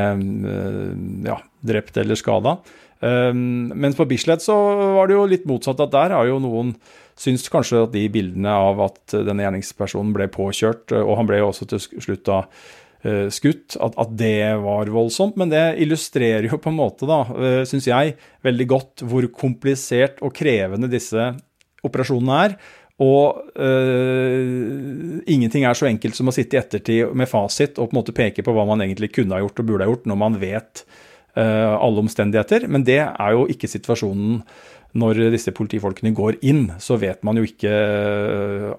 ja, 1.30 1.38
drept 1.64 2.00
eller 2.02 2.18
skada. 2.18 2.58
Mens 3.02 3.96
på 3.98 4.04
Bislett 4.06 4.44
så 4.44 4.54
var 4.94 5.08
det 5.10 5.16
jo 5.16 5.24
litt 5.26 5.46
motsatt, 5.50 5.80
at 5.82 5.90
der 5.90 6.12
har 6.14 6.28
jo 6.28 6.36
noen 6.38 6.76
syns 7.18 7.48
kanskje 7.50 7.80
at 7.82 7.90
de 7.96 8.04
bildene 8.14 8.52
av 8.54 8.78
at 8.84 9.16
denne 9.26 9.42
gjerningspersonen 9.42 10.12
ble 10.14 10.28
påkjørt, 10.30 10.94
og 11.00 11.16
han 11.18 11.26
ble 11.26 11.40
jo 11.40 11.48
også 11.48 11.66
til 11.72 11.82
slutt 11.82 12.22
da 12.28 12.44
skutt, 13.34 13.74
at, 13.82 13.96
at, 13.98 14.10
det 14.14 14.52
var 14.62 14.90
voldsomt. 14.94 15.34
Men 15.40 15.50
det 15.50 15.62
illustrerer 15.82 16.46
jo 16.46 16.60
på 16.62 16.70
en 16.70 16.78
måte, 16.78 17.08
da, 17.08 17.24
uh, 17.26 17.62
syns 17.66 17.88
jeg, 17.90 18.14
veldig 18.46 18.66
godt 18.70 19.02
hvor 19.10 19.26
komplisert 19.34 20.22
og 20.22 20.34
krevende 20.36 20.90
disse 20.92 21.32
operasjonene 21.82 22.38
er. 22.46 22.56
Og 23.02 23.40
øh, 23.56 25.22
ingenting 25.26 25.64
er 25.64 25.74
så 25.78 25.88
enkelt 25.88 26.14
som 26.14 26.28
å 26.30 26.34
sitte 26.34 26.58
i 26.58 26.60
ettertid 26.60 27.14
med 27.18 27.30
fasit 27.30 27.78
og 27.78 27.88
på 27.88 27.96
en 27.96 27.98
måte 27.98 28.14
peke 28.14 28.44
på 28.44 28.54
hva 28.54 28.66
man 28.68 28.84
egentlig 28.84 29.10
kunne 29.16 29.34
ha 29.34 29.42
gjort 29.42 29.62
og 29.62 29.70
burde 29.70 29.86
ha 29.86 29.90
gjort, 29.90 30.04
når 30.10 30.20
man 30.20 30.36
vet 30.42 30.84
øh, 30.84 31.72
alle 31.72 32.04
omstendigheter. 32.04 32.68
Men 32.70 32.84
det 32.86 33.00
er 33.02 33.34
jo 33.34 33.48
ikke 33.50 33.70
situasjonen 33.70 34.42
når 34.92 35.22
disse 35.32 35.54
politifolkene 35.56 36.12
går 36.14 36.38
inn. 36.44 36.66
Så 36.82 36.98
vet 37.00 37.22
man 37.24 37.40
jo 37.40 37.46
ikke 37.48 37.72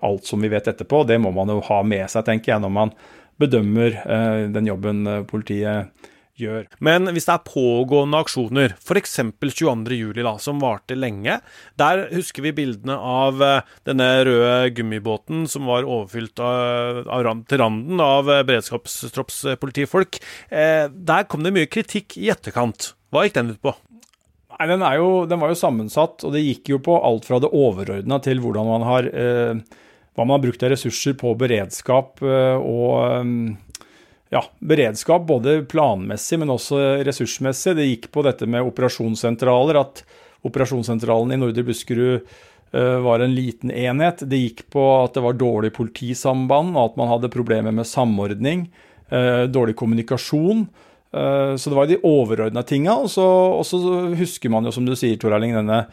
alt 0.06 0.30
som 0.30 0.46
vi 0.46 0.52
vet 0.54 0.70
etterpå. 0.70 1.02
Det 1.10 1.18
må 1.20 1.34
man 1.34 1.50
jo 1.50 1.58
ha 1.66 1.82
med 1.82 2.06
seg, 2.14 2.28
tenker 2.28 2.54
jeg, 2.54 2.64
når 2.64 2.74
man 2.78 2.94
bedømmer 3.42 4.02
eh, 4.04 4.42
den 4.54 4.68
jobben 4.70 5.06
eh, 5.10 5.24
politiet 5.30 6.10
gjør. 6.40 6.66
Men 6.84 7.12
hvis 7.14 7.28
det 7.28 7.36
er 7.36 7.46
pågående 7.46 8.20
aksjoner, 8.24 8.74
f.eks. 8.80 9.20
22.07, 9.44 10.22
som 10.42 10.62
varte 10.64 10.98
lenge, 10.98 11.38
der 11.80 12.04
husker 12.14 12.46
vi 12.48 12.56
bildene 12.58 12.98
av 12.98 13.44
eh, 13.46 13.72
denne 13.88 14.10
røde 14.28 14.74
gummibåten 14.78 15.46
som 15.52 15.70
var 15.70 15.88
overfylt 15.88 16.42
av, 16.44 17.04
av, 17.08 17.32
til 17.50 17.62
randen 17.62 18.04
av 18.04 18.30
beredskapstroppspolitifolk. 18.50 20.22
Eh, 20.50 20.86
der 20.90 21.30
kom 21.30 21.46
det 21.46 21.54
mye 21.56 21.72
kritikk 21.72 22.18
i 22.22 22.32
etterkant. 22.34 22.94
Hva 23.14 23.28
gikk 23.28 23.38
den 23.38 23.54
ut 23.54 23.64
på? 23.64 23.76
Nei, 24.54 24.68
den, 24.70 24.84
jo, 25.00 25.08
den, 25.30 25.42
var 25.42 25.50
jo 25.50 25.58
sammensatt, 25.58 26.24
og 26.26 26.36
det 26.36 26.44
gikk 26.44 26.76
jo 26.76 26.82
på 26.86 26.98
alt 27.02 27.26
fra 27.26 27.40
det 27.42 27.50
overordna 27.58 28.20
til 28.24 28.42
hvordan 28.42 28.70
man 28.70 28.86
har 28.86 29.08
eh, 29.10 29.80
hva 30.14 30.26
man 30.26 30.38
har 30.38 30.44
brukt 30.46 30.64
av 30.64 30.74
ressurser 30.74 31.16
på 31.18 31.34
beredskap 31.38 32.22
eh, 32.22 32.58
og 32.58 32.98
eh, 33.08 33.84
ja, 34.34 34.44
beredskap, 34.66 35.26
både 35.30 35.60
planmessig, 35.70 36.40
men 36.42 36.54
også 36.54 36.80
ressursmessig. 37.06 37.76
Det 37.78 37.90
gikk 37.90 38.08
på 38.14 38.24
dette 38.26 38.48
med 38.50 38.66
operasjonssentraler, 38.66 39.78
at 39.78 40.02
operasjonssentralen 40.46 41.36
i 41.36 41.38
Nordre 41.38 41.62
Buskerud 41.68 42.24
uh, 42.74 42.98
var 43.06 43.22
en 43.22 43.36
liten 43.38 43.70
enhet. 43.70 44.24
Det 44.26 44.40
gikk 44.40 44.64
på 44.74 44.88
at 45.04 45.14
det 45.14 45.22
var 45.22 45.38
dårlig 45.38 45.70
politisamband, 45.78 46.74
og 46.74 46.82
at 46.88 46.98
man 46.98 47.12
hadde 47.12 47.30
problemer 47.30 47.78
med 47.78 47.86
samordning, 47.86 48.66
uh, 49.14 49.46
dårlig 49.46 49.78
kommunikasjon. 49.78 50.66
Så 51.14 51.70
det 51.70 51.78
var 51.78 51.86
de 51.86 52.00
overordna 52.10 52.64
tinga. 52.66 52.96
Og 53.06 53.12
så 53.14 53.78
husker 54.18 54.50
man 54.50 54.66
jo, 54.66 54.72
som 54.74 54.88
du 54.88 54.96
sier, 54.98 55.14
Tor 55.22 55.36
Erling, 55.38 55.54
denne 55.54 55.84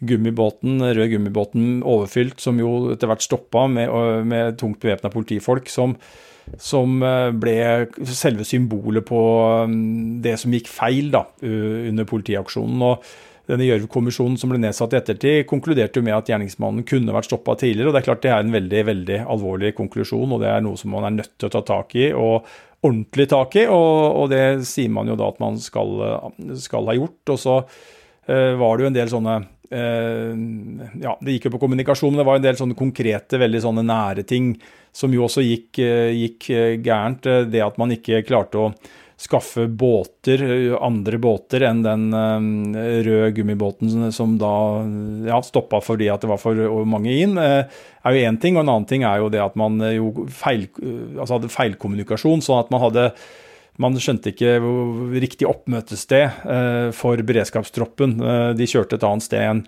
gummibåten, 0.00 0.80
rød 0.82 1.12
gummibåten 1.14 1.82
overfylt, 1.82 2.40
som 2.42 2.58
jo 2.60 2.94
etter 2.94 3.10
hvert 3.10 3.24
stoppa 3.24 3.66
med, 3.70 3.92
med 4.28 4.58
tungt 4.60 4.80
bevæpna 4.84 5.12
politifolk, 5.14 5.70
som 5.72 5.98
som 6.56 7.02
eh, 7.04 7.30
ble 7.36 7.56
selve 8.08 8.46
symbolet 8.48 9.04
på 9.04 9.18
mm, 9.68 10.20
det 10.24 10.38
som 10.40 10.54
gikk 10.54 10.70
feil 10.72 11.10
da, 11.12 11.26
under 11.44 12.06
politiaksjonen. 12.08 12.84
og 12.86 13.04
denne 13.48 13.64
Gjørv-kommisjonen 13.64 14.36
som 14.40 14.52
ble 14.52 14.60
nedsatt 14.60 14.92
i 14.92 14.98
ettertid, 14.98 15.46
konkluderte 15.48 16.00
jo 16.00 16.04
med 16.04 16.18
at 16.18 16.28
gjerningsmannen 16.28 16.84
kunne 16.88 17.14
vært 17.16 17.30
stoppa 17.30 17.54
tidligere. 17.56 17.88
og 17.88 17.96
Det 17.96 18.02
er 18.02 18.08
klart 18.10 18.24
det 18.24 18.32
er 18.34 18.44
en 18.44 18.56
veldig 18.56 18.82
veldig 18.90 19.20
alvorlig 19.24 19.74
konklusjon, 19.78 20.34
og 20.36 20.42
det 20.42 20.50
er 20.52 20.64
noe 20.64 20.80
som 20.80 20.92
man 20.92 21.08
er 21.08 21.16
nødt 21.16 21.32
til 21.36 21.48
å 21.48 21.54
ta 21.56 21.62
tak 21.64 21.96
i. 21.96 22.10
og 22.12 22.48
ordentlig 22.84 23.26
tak 23.26 23.56
i, 23.58 23.64
og, 23.66 23.94
og 24.20 24.28
det 24.30 24.42
sier 24.68 24.90
man 24.94 25.08
jo 25.10 25.16
da 25.18 25.32
at 25.32 25.40
man 25.42 25.56
skal, 25.58 25.96
skal 26.60 26.86
ha 26.86 26.94
gjort. 26.94 27.32
Og 27.34 27.40
så 27.40 27.56
uh, 27.64 28.52
var 28.60 28.76
det 28.76 28.84
jo 28.84 28.90
en 28.92 28.98
del 28.98 29.10
sånne 29.10 29.38
Ja, 29.70 31.12
det 31.20 31.34
gikk 31.34 31.48
jo 31.48 31.54
på 31.54 31.60
kommunikasjon, 31.60 32.14
men 32.14 32.22
det 32.22 32.28
var 32.28 32.38
en 32.38 32.44
del 32.44 32.56
sånne 32.56 32.76
konkrete, 32.78 33.40
veldig 33.40 33.60
sånne 33.66 33.84
nære 33.84 34.24
ting 34.28 34.54
som 34.98 35.12
jo 35.14 35.26
også 35.26 35.44
gikk, 35.44 35.78
eh, 35.82 36.14
gikk 36.16 36.48
eh, 36.50 36.78
gærent. 36.82 37.26
Eh, 37.26 37.44
det 37.50 37.62
at 37.64 37.78
man 37.80 37.92
ikke 37.94 38.24
klarte 38.26 38.62
å 38.62 38.72
skaffe 39.18 39.64
båter, 39.66 40.44
andre 40.78 41.18
båter 41.18 41.64
enn 41.66 41.80
den 41.82 42.04
røde 42.14 43.32
gummibåten 43.34 44.12
som 44.14 44.36
da 44.38 44.52
ja, 45.26 45.40
stoppa 45.42 45.80
fordi 45.82 46.06
at 46.06 46.22
det 46.22 46.30
var 46.30 46.38
for 46.38 46.54
mange 46.86 47.16
inn, 47.24 47.34
er 47.34 47.66
jo 48.14 48.28
én 48.30 48.38
ting. 48.38 48.54
Og 48.54 48.62
en 48.62 48.70
annen 48.76 48.86
ting 48.86 49.02
er 49.02 49.18
jo 49.18 49.32
det 49.34 49.42
at 49.42 49.58
man 49.58 49.82
jo 49.90 50.28
feil, 50.30 50.68
altså 51.18 51.40
hadde 51.40 51.50
feilkommunikasjon. 51.50 52.46
sånn 52.46 52.62
at 52.62 52.70
man 52.70 52.84
hadde 52.84 53.08
man 53.78 53.96
skjønte 53.98 54.32
ikke 54.32 54.56
riktig 55.22 55.46
oppmøtested 55.46 56.92
for 56.98 57.20
beredskapstroppen. 57.22 58.16
De 58.58 58.66
kjørte 58.66 58.98
et 58.98 59.06
annet 59.06 59.26
sted 59.26 59.44
enn 59.46 59.62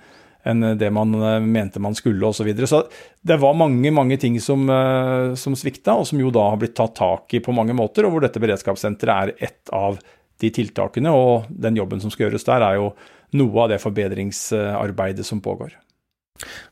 enn 0.48 0.64
det 0.78 0.88
man 0.94 1.14
eh, 1.14 1.40
mente 1.40 1.80
man 1.82 1.96
skulle 1.96 2.26
osv. 2.26 2.40
Så, 2.40 2.46
videre. 2.48 2.66
så 2.66 2.84
det 3.20 3.36
var 3.42 3.56
mange 3.58 3.92
mange 3.92 4.16
ting 4.20 4.38
som, 4.40 4.68
eh, 4.70 5.34
som 5.36 5.56
svikta, 5.56 5.98
og 6.00 6.08
som 6.08 6.20
jo 6.20 6.32
da 6.34 6.48
har 6.52 6.60
blitt 6.60 6.76
tatt 6.78 6.96
tak 6.98 7.36
i 7.36 7.42
på 7.44 7.54
mange 7.56 7.76
måter, 7.76 8.06
og 8.06 8.14
hvor 8.14 8.24
dette 8.24 8.42
beredskapssenteret 8.42 9.34
er 9.34 9.50
ett 9.50 9.74
av 9.74 10.00
de 10.40 10.52
tiltakene. 10.54 11.12
Og 11.12 11.50
den 11.50 11.76
jobben 11.76 12.00
som 12.00 12.12
skal 12.12 12.28
gjøres 12.28 12.48
der, 12.48 12.64
er 12.64 12.80
jo 12.80 12.92
noe 13.36 13.64
av 13.64 13.74
det 13.74 13.82
forbedringsarbeidet 13.82 15.26
som 15.26 15.42
pågår. 15.44 15.76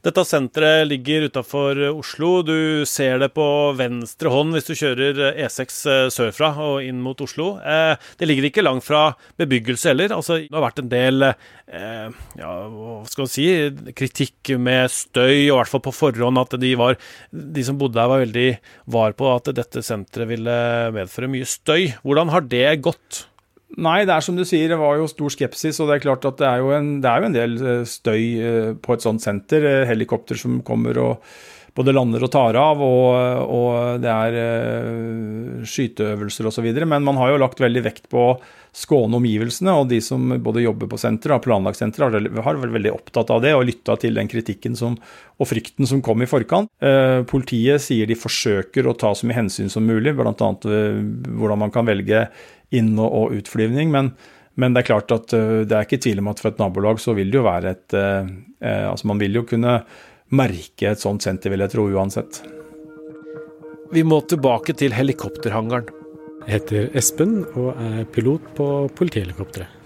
Dette 0.04 0.24
senteret 0.26 0.86
ligger 0.88 1.28
utafor 1.28 1.78
Oslo. 1.90 2.30
Du 2.46 2.86
ser 2.88 3.18
det 3.22 3.30
på 3.36 3.46
venstre 3.78 4.32
hånd 4.32 4.56
hvis 4.56 4.68
du 4.68 4.74
kjører 4.78 5.20
E6 5.34 5.78
eh, 5.90 6.04
sørfra 6.14 6.52
og 6.64 6.82
inn 6.86 7.00
mot 7.04 7.20
Oslo. 7.24 7.56
Eh, 7.60 7.94
det 8.20 8.28
ligger 8.28 8.48
ikke 8.48 8.64
langt 8.64 8.86
fra 8.86 9.12
bebyggelse 9.40 9.92
heller. 9.92 10.14
Altså, 10.16 10.40
det 10.44 10.54
har 10.54 10.66
vært 10.68 10.82
en 10.82 10.92
del 10.92 11.28
eh, 11.28 12.18
ja, 12.40 12.52
hva 12.72 12.98
skal 13.10 13.30
si, 13.30 13.48
kritikk 13.98 14.54
med 14.58 14.92
støy, 14.94 15.48
og 15.48 15.54
i 15.54 15.56
hvert 15.58 15.72
fall 15.74 15.84
på 15.88 15.94
forhånd 15.94 16.42
at 16.42 16.58
de, 16.60 16.74
var, 16.78 16.98
de 17.32 17.66
som 17.66 17.78
bodde 17.80 17.98
der 17.98 18.10
var 18.10 18.24
veldig 18.24 18.50
var 18.94 19.16
på 19.18 19.32
at 19.34 19.50
dette 19.56 19.84
senteret 19.84 20.32
ville 20.32 20.60
medføre 20.96 21.30
mye 21.30 21.48
støy. 21.48 21.90
Hvordan 22.04 22.32
har 22.34 22.46
det 22.48 22.68
gått? 22.86 23.27
Nei, 23.76 24.06
det 24.08 24.14
er 24.14 24.24
som 24.24 24.36
du 24.38 24.46
sier, 24.48 24.70
det 24.70 24.80
var 24.80 24.96
jo 24.96 25.10
stor 25.10 25.34
skepsis. 25.34 25.76
Og 25.82 25.90
det 25.90 25.98
er 25.98 26.06
klart 26.06 26.24
at 26.28 26.40
det 26.40 26.48
er 26.48 26.64
jo 26.64 26.72
en, 26.72 26.96
er 27.04 27.20
jo 27.20 27.28
en 27.28 27.36
del 27.36 27.60
eh, 27.60 27.84
støy 27.88 28.24
eh, 28.40 28.72
på 28.80 28.96
et 28.96 29.04
sånt 29.04 29.24
senter. 29.24 29.66
Eh, 29.68 29.86
helikopter 29.90 30.40
som 30.40 30.62
kommer 30.64 30.98
og 31.02 31.32
både 31.78 31.92
lander 31.94 32.24
og 32.26 32.30
tar 32.34 32.56
av, 32.58 32.80
og, 32.82 33.50
og 33.54 34.00
det 34.02 34.10
er 34.10 35.62
skyteøvelser 35.62 36.48
osv. 36.50 36.64
Men 36.80 37.04
man 37.06 37.20
har 37.20 37.30
jo 37.30 37.36
lagt 37.38 37.60
veldig 37.62 37.82
vekt 37.84 38.08
på 38.10 38.24
å 38.32 38.32
skåne 38.74 39.14
omgivelsene, 39.20 39.76
og 39.78 39.86
de 39.92 40.00
som 40.02 40.24
både 40.42 40.64
jobber 40.64 40.90
på 40.90 40.98
senteret 40.98 41.36
og 41.36 41.44
planlagt 41.44 41.78
senteret, 41.78 42.26
har 42.34 42.58
vært 42.58 42.74
veldig 42.74 42.94
opptatt 42.96 43.30
av 43.30 43.44
det 43.44 43.54
og 43.54 43.62
lytta 43.68 43.94
til 44.02 44.18
den 44.18 44.30
kritikken 44.32 44.74
som, 44.80 44.98
og 45.38 45.50
frykten 45.52 45.86
som 45.86 46.02
kom 46.02 46.24
i 46.24 46.30
forkant. 46.30 46.72
Politiet 47.30 47.84
sier 47.84 48.10
de 48.10 48.18
forsøker 48.18 48.90
å 48.90 48.98
ta 48.98 49.14
så 49.14 49.30
mye 49.30 49.38
hensyn 49.38 49.70
som 49.70 49.86
mulig, 49.86 50.16
bl.a. 50.18 50.34
hvordan 50.34 51.62
man 51.62 51.74
kan 51.74 51.86
velge 51.86 52.26
inn- 52.74 52.98
og 53.00 53.34
utflyvning. 53.36 53.90
Men, 53.94 54.12
men, 54.58 54.74
det 54.74 54.82
er 54.82 54.90
klart 54.90 55.14
at 55.14 55.34
uh, 55.36 55.64
det 55.68 55.74
er 55.74 55.86
ikke 55.86 56.00
tvil 56.04 56.22
om 56.22 56.30
at 56.32 56.42
for 56.42 56.52
et 56.52 56.60
nabolag 56.60 57.00
så 57.02 57.14
vil 57.16 57.32
det 57.32 57.40
jo 57.40 57.46
være 57.46 57.74
et 57.74 57.96
uh, 57.96 58.28
uh, 58.62 58.86
Altså 58.92 59.10
man 59.10 59.20
vil 59.22 59.40
jo 59.40 59.46
kunne 59.48 59.80
merke 60.28 60.90
et 60.90 61.00
sånt 61.00 61.24
senter, 61.24 61.52
vil 61.52 61.64
jeg 61.64 61.72
tro, 61.72 61.86
uansett. 61.88 62.42
Vi 63.94 64.02
må 64.04 64.20
tilbake 64.28 64.76
til 64.76 64.92
helikopterhangaren. 64.92 65.94
Jeg 66.44 66.58
heter 66.58 66.90
Espen 66.96 67.40
og 67.56 67.70
er 67.80 68.04
pilot 68.12 68.44
på 68.56 68.66
politihelikopteret. 68.96 69.76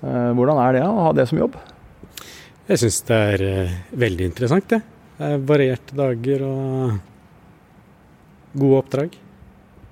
Hvordan 0.00 0.56
er 0.62 0.78
det 0.78 0.82
å 0.86 1.04
ha 1.04 1.10
det 1.16 1.26
som 1.28 1.40
jobb? 1.40 1.58
Jeg 2.70 2.80
syns 2.80 3.02
det 3.08 3.18
er 3.34 3.44
veldig 4.00 4.30
interessant, 4.30 4.66
det. 4.72 4.80
Det 5.18 5.28
er 5.28 5.44
varierte 5.44 5.96
dager 5.96 6.44
og 6.48 6.96
gode 8.56 8.78
oppdrag. 8.80 9.18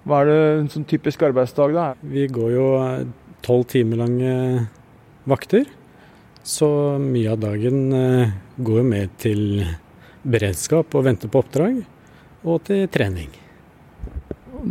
Hva 0.08 0.22
er 0.22 0.30
det 0.30 0.36
en 0.40 0.68
sånn 0.72 0.86
typisk 0.88 1.20
arbeidsdag, 1.26 1.74
da? 1.76 1.88
Vi 2.00 2.22
går 2.32 2.52
jo 2.54 2.68
tolv 3.44 3.66
timer 3.68 4.00
lange 4.00 4.30
vakter. 5.28 5.66
Så 6.48 6.68
mye 7.02 7.34
av 7.34 7.42
dagen 7.42 7.82
går 8.56 8.80
jo 8.80 8.84
med 8.88 9.12
til 9.20 9.42
beredskap 10.24 10.96
og 10.96 11.04
vente 11.04 11.28
på 11.28 11.42
oppdrag, 11.42 11.82
og 12.48 12.64
til 12.64 12.86
trening. 12.88 13.28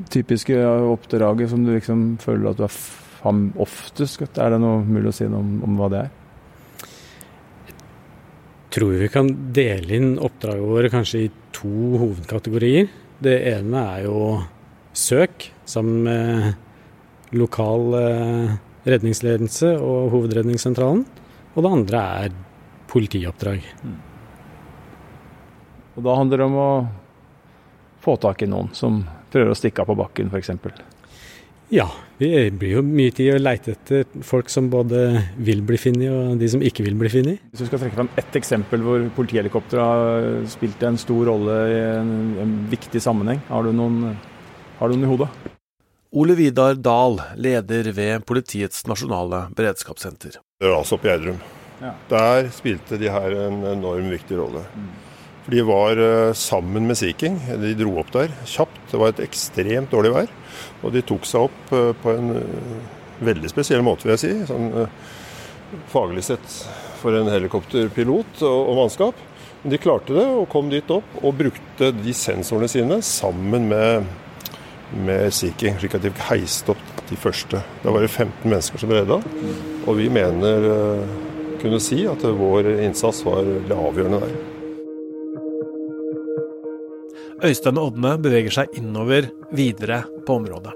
Typiske 0.09 0.57
oppdraget 0.89 1.53
som 1.53 1.61
du 1.61 1.75
liksom 1.75 2.17
føler 2.23 2.49
at 2.49 2.57
du 2.57 2.65
har 2.65 3.39
oftest, 3.61 4.41
er 4.41 4.55
det 4.55 4.61
noe 4.65 4.81
mulig 4.89 5.13
å 5.13 5.17
si 5.19 5.29
noe 5.29 5.45
om, 5.45 5.53
om 5.69 5.77
hva 5.77 5.93
det 5.93 6.01
er? 6.01 6.11
Jeg 7.67 8.81
tror 8.81 8.97
vi 9.05 9.13
kan 9.13 9.29
dele 9.53 10.01
inn 10.01 10.11
oppdragene 10.17 10.73
våre 10.73 10.89
kanskje 10.93 11.27
i 11.27 11.33
to 11.53 11.97
hovedkategorier. 12.01 12.89
Det 13.21 13.37
ene 13.53 13.89
er 13.93 14.09
jo 14.09 14.17
søk 14.97 15.49
sammen 15.69 16.03
med 16.07 17.37
lokal 17.37 17.93
eh, 17.99 18.57
redningsledelse 18.87 19.75
og 19.83 20.11
Hovedredningssentralen. 20.13 21.05
Og 21.55 21.63
det 21.63 21.73
andre 21.73 22.03
er 22.25 22.35
politioppdrag. 22.91 23.65
Mm. 23.83 23.97
Og 25.97 26.05
da 26.05 26.17
handler 26.19 26.41
det 26.41 26.47
om 26.47 26.59
å 26.61 26.71
få 28.03 28.15
tak 28.21 28.43
i 28.45 28.49
noen 28.49 28.69
som 28.77 29.01
prøver 29.33 29.51
å 29.51 29.57
stikke 29.57 29.83
av 29.83 29.89
på 29.89 29.97
bakken, 29.97 30.29
f.eks. 30.31 30.53
Ja, 31.73 31.89
vi 32.15 32.29
blir 32.55 32.77
jo 32.77 32.81
mye 32.85 33.11
tid 33.11 33.33
å 33.33 33.41
leite 33.41 33.73
etter 33.73 34.05
folk 34.23 34.47
som 34.47 34.69
både 34.71 35.01
vil 35.35 35.65
bli 35.67 35.79
funnet 35.81 36.13
og 36.13 36.37
de 36.39 36.47
som 36.53 36.63
ikke 36.63 36.85
vil 36.85 36.95
bli 36.95 37.11
funnet. 37.11 37.41
Hvis 37.51 37.65
du 37.65 37.67
skal 37.67 37.81
trekke 37.81 37.97
fram 37.97 38.11
ett 38.21 38.37
eksempel 38.39 38.85
hvor 38.85 39.03
politihelikopteret 39.17 39.83
har 39.83 40.47
spilt 40.47 40.85
en 40.87 40.99
stor 41.01 41.27
rolle 41.27 41.57
i 41.73 41.81
en, 41.89 42.13
en 42.45 42.55
viktig 42.71 43.01
sammenheng, 43.03 43.41
har 43.49 43.67
du 43.67 43.73
noen 43.75 44.13
har 44.77 44.89
du 44.89 44.97
noen 44.97 45.07
i 45.07 45.11
hodet? 45.11 45.27
Ole 46.17 46.37
Vidar 46.37 46.77
Dahl, 46.79 47.19
leder 47.35 47.91
ved 47.91 48.25
Politiets 48.25 48.85
nasjonale 48.87 49.47
beredskapssenter. 49.57 50.37
Det 50.59 50.69
var 50.69 50.79
altså 50.79 50.97
på 50.97 51.09
Gjerdrum. 51.09 51.39
Ja. 51.81 51.91
Der 52.09 52.47
spilte 52.55 52.97
de 52.97 53.09
her 53.11 53.35
en 53.47 53.59
enorm 53.67 54.07
viktig 54.13 54.37
rolle. 54.39 54.63
Mm. 54.73 54.87
For 55.43 55.55
De 55.55 55.63
var 55.67 55.99
uh, 56.01 56.33
sammen 56.33 56.87
med 56.87 56.97
Sea 56.97 57.13
King. 57.17 57.37
De 57.61 57.73
dro 57.77 57.97
opp 58.01 58.13
der 58.15 58.33
kjapt. 58.45 58.79
Det 58.91 59.01
var 59.01 59.13
et 59.13 59.23
ekstremt 59.27 59.93
dårlig 59.93 60.13
vær. 60.15 60.33
Og 60.81 60.93
de 60.95 61.03
tok 61.05 61.27
seg 61.27 61.47
opp 61.49 61.73
uh, 61.75 61.91
på 62.01 62.13
en 62.15 62.33
uh, 62.37 62.99
veldig 63.27 63.51
spesiell 63.51 63.85
måte, 63.85 64.07
vil 64.07 64.15
jeg 64.15 64.23
si. 64.23 64.33
Sånn 64.49 64.71
faglig 65.91 66.23
sett 66.23 66.59
for 67.01 67.15
en 67.17 67.27
helikopterpilot 67.31 68.45
og, 68.45 68.59
og 68.61 68.77
mannskap. 68.81 69.25
Men 69.63 69.73
de 69.73 69.81
klarte 69.81 70.15
det 70.15 70.23
og 70.23 70.47
kom 70.53 70.69
dit 70.71 70.93
opp 70.93 71.17
og 71.23 71.35
brukte 71.39 71.91
de 71.97 72.13
sensorene 72.15 72.69
sine 72.71 73.01
sammen 73.03 73.67
med 73.71 74.07
med 74.95 75.33
King, 75.33 75.77
slik 75.79 75.95
at 75.97 76.03
de 76.03 76.11
fikk 76.13 76.25
heist 76.29 76.69
opp 76.71 77.01
de 77.09 77.17
første. 77.19 77.61
Da 77.83 77.93
var 77.93 78.03
det 78.03 78.11
15 78.11 78.45
mennesker 78.47 78.81
som 78.81 78.91
redda. 78.91 79.19
Og 79.87 79.97
vi 79.99 80.09
mener 80.11 80.67
kunne 81.61 81.79
si 81.81 82.03
at 82.07 82.23
vår 82.23 82.69
innsats 82.85 83.23
var 83.25 83.47
avgjørende 83.73 84.21
der. 84.23 84.37
Øystein 87.47 87.77
og 87.77 87.91
Ådne 87.91 88.15
beveger 88.17 88.53
seg 88.53 88.77
innover 88.79 89.29
videre 89.53 90.01
på 90.25 90.39
området. 90.39 90.73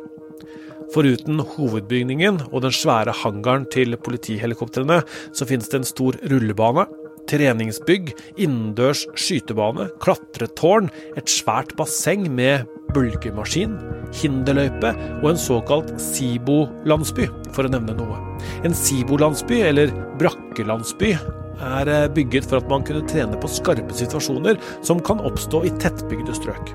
Foruten 0.92 1.40
hovedbygningen 1.56 2.42
og 2.52 2.66
den 2.66 2.74
svære 2.76 3.16
hangaren 3.24 3.66
til 3.72 3.96
politihelikoptrene, 3.98 5.00
så 5.34 5.48
finnes 5.48 5.72
det 5.72 5.80
en 5.80 5.88
stor 5.88 6.18
rullebane, 6.30 6.86
treningsbygg, 7.32 8.12
innendørs 8.36 9.06
skytebane, 9.16 9.88
klatretårn, 10.04 10.92
et 11.16 11.32
svært 11.32 11.74
basseng 11.80 12.28
med 12.30 12.68
bulkemaskin, 12.96 13.78
hinderløype 14.22 14.94
og 15.22 15.30
en 15.32 15.40
såkalt 15.40 15.94
Sibo-landsby, 16.02 17.30
for 17.56 17.68
å 17.68 17.74
nevne 17.74 17.96
noe. 17.98 18.20
En 18.68 18.76
Sibo-landsby, 18.76 19.62
eller 19.72 19.94
brakkelandsby, 20.22 21.16
er 21.62 21.92
eh, 21.92 22.08
bygget 22.14 22.48
for 22.50 22.62
at 22.62 22.70
man 22.72 22.86
kunne 22.88 23.06
trene 23.10 23.38
på 23.40 23.50
skarpe 23.52 23.94
situasjoner 23.96 24.58
som 24.86 25.02
kan 25.04 25.22
oppstå 25.22 25.66
i 25.68 25.76
tettbygde 25.82 26.36
strøk. 26.38 26.74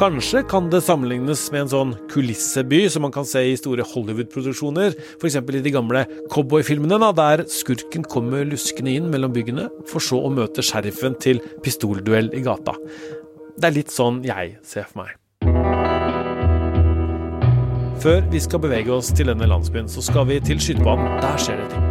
Kanskje 0.00 0.40
kan 0.48 0.70
det 0.72 0.80
sammenlignes 0.86 1.42
med 1.52 1.66
en 1.66 1.70
sånn 1.72 1.90
kulisseby 2.08 2.86
som 2.88 3.04
man 3.04 3.12
kan 3.12 3.26
se 3.28 3.42
i 3.50 3.58
store 3.60 3.84
Hollywood-produksjoner, 3.84 4.96
f.eks. 5.20 5.36
i 5.36 5.62
de 5.66 5.74
gamle 5.74 6.06
cowboyfilmene, 6.32 7.12
der 7.18 7.44
skurken 7.52 8.06
kommer 8.08 8.48
luskende 8.48 8.96
inn 8.96 9.10
mellom 9.12 9.34
byggene, 9.36 9.68
for 9.90 10.00
så 10.04 10.22
å 10.24 10.32
møte 10.32 10.64
sheriffen 10.64 11.18
til 11.20 11.44
pistolduell 11.64 12.32
i 12.32 12.44
gata. 12.46 12.78
Det 13.60 13.68
er 13.68 13.76
litt 13.82 13.92
sånn 13.92 14.24
jeg 14.24 14.56
ser 14.64 14.88
for 14.88 15.04
meg. 15.04 15.19
Før 18.00 18.22
vi 18.32 18.40
skal 18.40 18.62
bevege 18.62 18.88
oss 18.94 19.10
til 19.12 19.28
denne 19.28 19.44
landsbyen, 19.44 19.88
så 19.92 20.00
skal 20.00 20.24
vi 20.24 20.38
til 20.40 20.56
skytebanen. 20.62 21.04
Der 21.20 21.36
skjer 21.36 21.58
det 21.60 21.66
ting. 21.68 21.82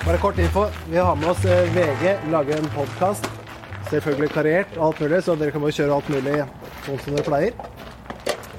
Bare 0.00 0.16
kort 0.22 0.38
info. 0.40 0.62
Vi 0.88 0.96
har 0.96 1.14
med 1.20 1.28
oss 1.28 1.44
eh, 1.44 1.68
VG, 1.74 2.14
lager 2.32 2.56
en 2.56 2.70
podkast 2.72 3.28
selvfølgelig 3.90 4.30
karriert 4.32 4.72
og 4.78 4.86
alt 4.86 5.00
mulig, 5.04 5.20
så 5.26 5.34
dere 5.36 5.52
kan 5.52 5.60
bare 5.60 5.76
kjøre 5.76 5.92
alt 5.98 6.08
mulig 6.08 6.38
sånn 6.86 6.98
som 7.04 7.18
dere 7.18 7.26
pleier. 7.28 7.52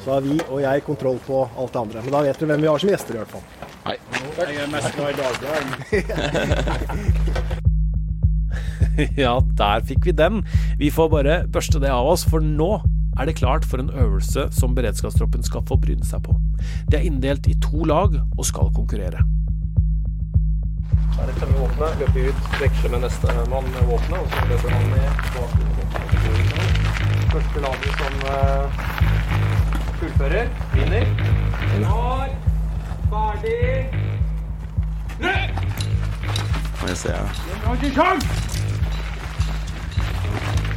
Så 0.04 0.08
har 0.14 0.22
vi 0.28 0.38
og 0.44 0.62
jeg 0.62 0.86
kontroll 0.86 1.18
på 1.26 1.42
alt 1.50 1.74
det 1.74 1.82
andre. 1.82 2.06
Men 2.06 2.14
da 2.14 2.22
vet 2.28 2.38
dere 2.38 2.54
hvem 2.54 2.62
vi 2.62 2.70
har 2.70 2.80
som 2.86 2.94
gjester, 2.94 3.18
i 3.18 3.22
hvert 3.24 3.34
fall. 3.34 3.46
Hei. 3.88 3.98
Jeg 4.38 4.62
er 4.62 4.70
mest 4.70 4.92
glad 5.00 5.10
i 5.10 5.18
Dagbladet. 5.18 5.72
ja, 9.26 9.34
der 9.66 9.78
fikk 9.90 10.02
vi 10.12 10.14
den. 10.22 10.44
Vi 10.78 10.94
får 10.94 11.08
bare 11.18 11.44
børste 11.50 11.82
det 11.82 11.90
av 11.90 12.06
oss, 12.14 12.30
for 12.30 12.38
nå 12.46 12.76
er 13.20 13.26
det 13.26 13.36
klart 13.36 13.66
for 13.66 13.78
en 13.78 13.90
øvelse 13.90 14.48
som 14.52 14.76
beredskapstroppen 14.76 15.44
skal 15.44 15.66
få 15.68 15.76
bryne 15.82 16.06
seg 16.08 16.24
på. 16.24 16.36
De 16.92 16.98
er 16.98 17.08
inndelt 17.08 17.48
i 17.48 17.56
to 17.62 17.84
lag 17.84 18.16
og 18.38 18.46
skal 18.46 18.72
konkurrere. 18.76 19.24
Her 21.16 21.24
er 21.24 21.28
det 21.28 21.36
tømme 21.42 21.58
våpenet, 21.60 22.00
løpe 22.00 22.30
ut, 22.30 22.40
veksle 22.62 22.90
med 22.94 23.04
neste 23.06 23.28
mann 23.52 23.68
med 23.76 23.84
våpenet, 23.90 24.20
og 24.20 24.28
så 24.32 24.46
løper 24.50 24.70
han 24.70 24.86
ned 24.96 25.08
bak. 25.36 25.52
Første 27.32 27.60
laget 27.64 27.92
som 28.00 28.16
uh, 28.28 28.66
fullfører, 30.00 30.48
vinner. 30.74 31.06
Klar, 31.76 32.28
ferdig, 33.12 33.90
løp! 35.20 35.52
Jeg. 36.82 37.20
Har 37.64 37.74
ikke 37.74 37.92
sjans! 37.94 38.26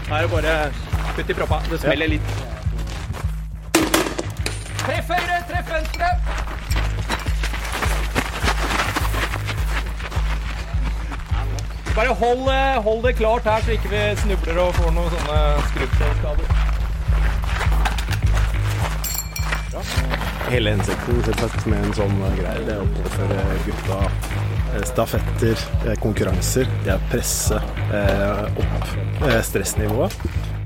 Her 0.08 0.16
er 0.16 0.22
det 0.22 0.30
bare 0.30 0.93
putt 1.16 1.30
i 1.30 1.34
proppa. 1.34 1.62
Det 1.70 1.80
smeller 1.84 2.16
litt. 2.16 2.34
Treff 4.84 5.08
høyre, 5.08 5.40
treff 5.48 5.70
venstre! 5.72 6.08
Bare 11.94 12.08
hold, 12.08 12.48
eh, 12.50 12.82
hold, 12.82 13.04
det 13.06 13.12
klart 13.16 13.44
her, 13.44 13.60
så 13.62 13.70
ikke 13.76 13.88
vi 13.92 13.98
snubler 14.18 14.56
og 14.58 14.74
får 14.74 14.90
noen 14.96 15.12
sånne 15.14 15.38
skrubbskader. 15.70 16.46
Hele 20.50 20.74
hensikten 20.74 21.22
selvsagt 21.28 21.68
med 21.70 21.86
en 21.86 21.94
sånn 21.94 22.18
greie, 22.34 22.64
det 22.66 22.74
er 22.74 22.82
å 22.82 22.88
påføre 22.98 23.44
gutta 23.64 24.00
eh, 24.10 24.82
stafetter, 24.90 25.62
eh, 25.84 25.94
konkurranser. 26.02 26.66
Det 26.82 26.96
er 26.96 26.98
å 26.98 27.12
presse 27.14 27.62
opp 28.58 29.30
stressnivået. 29.46 30.18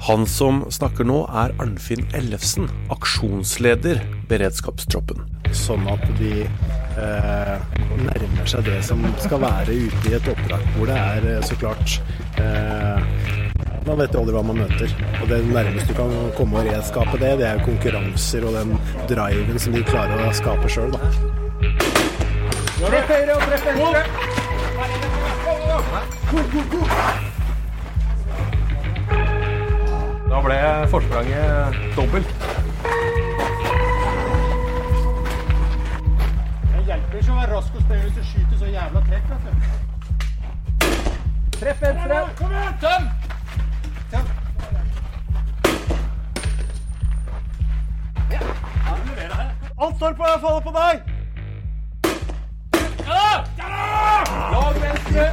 Han 0.09 0.27
som 0.27 0.63
snakker 0.73 1.05
nå, 1.05 1.19
er 1.37 1.53
Arnfinn 1.61 2.07
Ellefsen, 2.17 2.65
aksjonsleder 2.89 3.99
Beredskapstroppen. 4.31 5.21
Sånn 5.53 5.85
at 5.93 6.01
de 6.17 6.47
eh, 6.47 7.57
nærmer 8.07 8.49
seg 8.49 8.65
det 8.71 8.79
som 8.89 9.05
skal 9.21 9.43
være 9.45 9.77
ute 9.77 10.09
i 10.09 10.17
et 10.17 10.31
oppdrag, 10.33 10.65
hvor 10.79 10.89
det 10.89 10.97
er 10.97 11.45
så 11.45 11.59
klart 11.61 11.99
eh, 12.41 12.97
Man 13.85 14.01
vet 14.01 14.17
jo 14.17 14.23
aldri 14.23 14.33
hva 14.39 14.45
man 14.49 14.63
møter. 14.63 14.89
Og 15.21 15.29
det 15.29 15.43
nærmeste 15.53 15.93
du 15.93 15.97
kan 16.01 16.17
komme 16.41 16.57
å 16.63 16.67
redskape 16.71 17.21
det, 17.21 17.37
det 17.43 17.49
er 17.53 17.65
konkurranser 17.69 18.49
og 18.49 18.57
den 18.57 18.71
driven 19.13 19.61
som 19.61 19.77
de 19.77 19.85
klarer 19.93 20.25
å 20.25 20.33
skape 20.41 20.73
sjøl, 20.73 20.89
da. 20.97 21.01
Treff 22.81 23.13
høyre 23.13 23.33
og 23.37 23.43
treff 23.45 23.65
venstre. 23.69 24.05
Da 30.39 30.43
ble 30.45 30.87
forspranget 30.87 31.75
dobbelt. 31.97 32.29
Det 36.63 36.83
hjelper 36.87 37.17
ikke 37.19 37.33
å 37.33 37.39
være 37.41 37.49
rask 37.51 37.73
og 37.75 37.83
spille 37.83 38.03
hvis 38.05 38.15
du 38.15 38.23
skyter 38.29 38.57
så 38.61 38.69
jævla 38.71 39.01
trekk, 39.09 39.25
vet 39.33 39.43
du. 39.43 39.51
Treff 41.57 41.83
venstre. 41.83 42.19
Kom 42.39 42.55
igjen! 42.55 42.75
Tøm! 42.85 43.03
Tøm. 44.13 44.27
Alt 49.79 49.97
står 49.97 50.15
på 50.21 50.29
jeg 50.29 50.39
faller 50.45 50.63
på 50.69 50.73
deg! 50.79 50.97
Ja! 53.09 53.27
Ja! 53.59 53.75
Lag 54.55 54.79
venstre. 54.87 55.27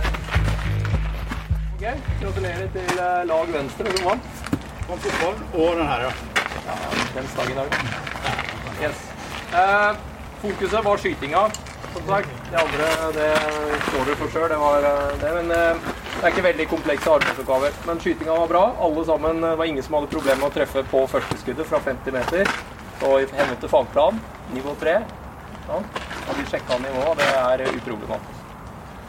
Ok, 1.75 1.85
Gratulerer 2.23 2.67
til 2.79 2.89
eh, 2.97 3.21
lag 3.29 3.53
venstre 3.59 3.85
som 3.99 4.09
vant. 4.09 4.34
Kom 4.85 4.99
fotballen 5.01 5.45
og 5.57 5.77
den 5.79 5.87
her, 5.89 6.03
ja. 6.05 6.11
Den 7.15 7.51
i 7.51 7.55
dag. 7.57 7.77
Yes. 8.81 8.99
Eh, 9.53 9.95
fokuset 10.41 10.85
var 10.85 10.97
skytinga, 11.01 11.41
som 11.93 12.07
sagt. 12.07 12.29
Det 12.51 12.59
andre 12.61 12.89
det 13.15 13.29
står 13.87 14.05
dere 14.05 14.17
for 14.19 14.33
sjøl, 14.33 14.45
det 14.51 14.59
var 14.61 14.85
eh, 14.89 15.15
det. 15.23 15.31
Men 15.39 15.53
eh, 15.55 15.87
det 16.15 16.21
er 16.21 16.35
ikke 16.35 16.45
veldig 16.45 16.67
komplekse 16.69 17.15
arbeidsoppgaver. 17.15 17.79
Men 17.87 18.03
skytinga 18.03 18.37
var 18.43 18.51
bra. 18.53 18.63
Alle 18.87 19.05
sammen, 19.09 19.43
eh, 19.43 19.55
var 19.57 19.71
ingen 19.71 19.87
som 19.87 19.97
hadde 19.97 20.11
problemer 20.13 20.43
med 20.43 20.51
å 20.51 20.55
treffe 20.59 20.85
på 20.93 21.01
første 21.15 21.39
skuddet 21.41 21.69
fra 21.71 21.81
50 21.87 22.13
meter. 22.19 22.53
Og 23.09 23.23
i 23.23 23.27
henhold 23.33 23.59
til 23.63 23.73
fagplan, 23.73 24.21
nivå 24.53 24.77
3. 24.85 24.99
Ja, 25.65 25.81
Og 26.29 26.37
de 26.37 26.45
sjekka 26.49 26.77
nivået, 26.77 27.17
det 27.17 27.31
er 27.33 27.65
uproblematisk. 27.73 28.45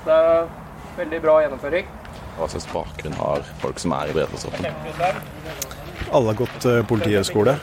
Det 0.06 0.16
er 0.16 0.48
veldig 0.96 1.20
bra 1.20 1.40
gjennomføring. 1.44 1.95
Hva 2.36 2.48
slags 2.52 2.68
bakgrunn 2.72 3.16
har 3.18 3.46
folk 3.62 3.80
som 3.80 3.94
er 3.96 4.10
i 4.10 4.16
beredskapstroppen? 4.16 4.66
Alle 6.14 6.30
har 6.30 6.38
gått 6.38 6.66
uh, 6.68 6.82
politihøgskole. 6.86 7.56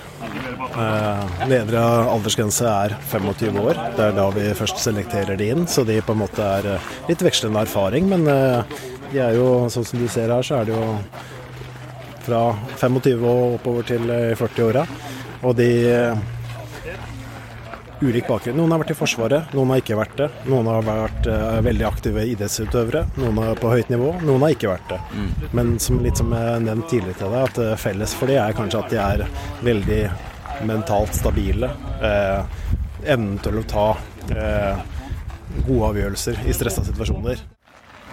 Nedre 1.47 1.83
aldersgrense 2.11 2.67
er 2.67 2.95
25 3.11 3.59
år. 3.61 3.79
Det 3.97 4.07
er 4.07 4.17
da 4.17 4.25
vi 4.33 4.47
først 4.57 4.81
selekterer 4.83 5.39
de 5.39 5.51
inn, 5.53 5.67
så 5.69 5.85
de 5.87 5.99
på 6.03 6.15
en 6.15 6.23
måte 6.23 6.43
er 6.59 6.69
uh, 6.75 6.91
litt 7.07 7.23
vekslende 7.23 7.63
erfaring. 7.67 8.09
Men 8.11 8.25
de 8.27 9.21
er 9.21 9.37
jo, 9.37 9.69
sånn 9.71 9.87
som 9.87 10.01
du 10.01 10.07
ser 10.11 10.33
her, 10.33 10.43
så 10.45 10.59
er 10.59 10.69
det 10.69 10.75
jo 10.75 10.85
fra 12.23 12.43
25 12.79 13.23
og 13.27 13.57
oppover 13.59 13.87
til 13.93 14.15
40-åra. 14.39 14.87
Og 15.43 15.55
de 15.59 15.71
ulik 18.03 18.27
bakgrunn. 18.27 18.57
Noen 18.59 18.73
har 18.73 18.81
vært 18.83 18.93
i 18.93 18.97
Forsvaret, 18.97 19.53
noen 19.55 19.71
har 19.73 19.81
ikke 19.81 19.97
vært 19.97 20.17
det. 20.19 20.27
Noen 20.51 20.69
har 20.71 20.85
vært 20.87 21.29
uh, 21.31 21.59
veldig 21.65 21.87
aktive 21.87 22.25
idrettsutøvere, 22.33 23.05
noen 23.21 23.41
er 23.45 23.59
på 23.59 23.71
høyt 23.71 23.91
nivå, 23.93 24.11
noen 24.27 24.45
har 24.45 24.55
ikke 24.55 24.71
vært 24.71 24.93
det. 24.93 24.99
Mm. 25.13 25.31
Men 25.59 25.73
som, 25.83 26.01
litt 26.03 26.19
som 26.19 26.33
jeg 26.35 26.65
nevnte 26.67 26.91
tidligere 26.91 27.19
til 27.21 27.35
deg, 27.35 27.47
at 27.49 27.61
uh, 27.63 27.73
felles 27.79 28.15
for 28.19 28.31
de 28.31 28.37
er 28.41 28.57
kanskje 28.57 28.83
at 28.83 28.93
de 28.93 29.01
er 29.03 29.25
veldig 29.65 30.01
mentalt 30.69 31.17
stabile. 31.17 31.71
Uh, 32.03 32.43
evnen 33.03 33.39
til 33.43 33.59
å 33.59 33.65
ta 33.67 33.87
gode 35.67 35.89
avgjørelser 35.89 36.45
i 36.47 36.53
stressa 36.55 36.85
situasjoner. 36.87 37.41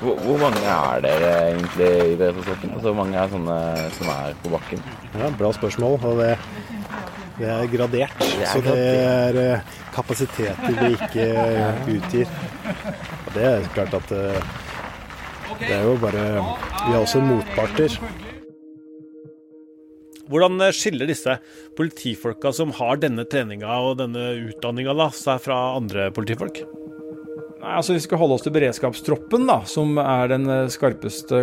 Hvor, 0.00 0.16
hvor, 0.24 0.38
mange 0.40 0.60
er 0.64 1.02
dere 1.04 1.30
egentlig 1.50 1.88
i 2.14 2.16
beredskapstroppen? 2.16 2.72
Altså, 2.74 2.86
hvor 2.88 2.98
mange 3.02 3.20
er 3.20 3.32
sånne 3.32 3.56
som 3.98 4.12
er 4.14 4.36
på 4.42 4.52
bakken? 4.54 4.84
Ja, 5.12 5.28
Bra 5.38 5.52
spørsmål. 5.52 5.98
og 6.00 6.22
det 6.22 6.34
det 7.40 7.48
er 7.48 7.68
gradert, 7.72 8.16
det 8.20 8.44
er 8.44 8.50
så 8.50 8.60
det 8.64 8.80
er 9.00 9.38
eh, 9.40 9.76
kapasiteter 9.94 10.74
vi 10.76 10.90
ikke 10.96 11.28
utgir. 11.96 12.34
Og 13.26 13.30
det 13.36 13.46
er 13.48 13.70
klart 13.74 13.96
at 13.96 14.12
eh, 14.12 14.50
det 15.60 15.70
er 15.76 15.86
jo 15.88 15.94
bare 16.00 16.24
Vi 16.40 16.92
har 16.92 17.00
også 17.00 17.22
motparter. 17.24 17.96
Hvordan 20.30 20.62
skiller 20.76 21.08
disse 21.10 21.40
politifolka 21.76 22.52
som 22.54 22.70
har 22.76 23.00
denne 23.02 23.24
treninga 23.26 23.80
og 23.82 23.98
denne 23.98 24.30
utdanninga, 24.46 25.08
seg 25.16 25.40
fra 25.42 25.58
andre 25.74 26.10
politifolk? 26.14 26.62
Nei, 27.60 27.74
altså 27.76 27.92
Hvis 27.92 28.04
vi 28.04 28.08
skal 28.12 28.20
holde 28.22 28.36
oss 28.38 28.44
til 28.44 28.54
beredskapstroppen, 28.54 29.48
da, 29.48 29.62
som 29.68 29.98
er 30.00 30.30
den 30.36 30.48
eh, 30.48 30.68
skarpeste 30.72 31.40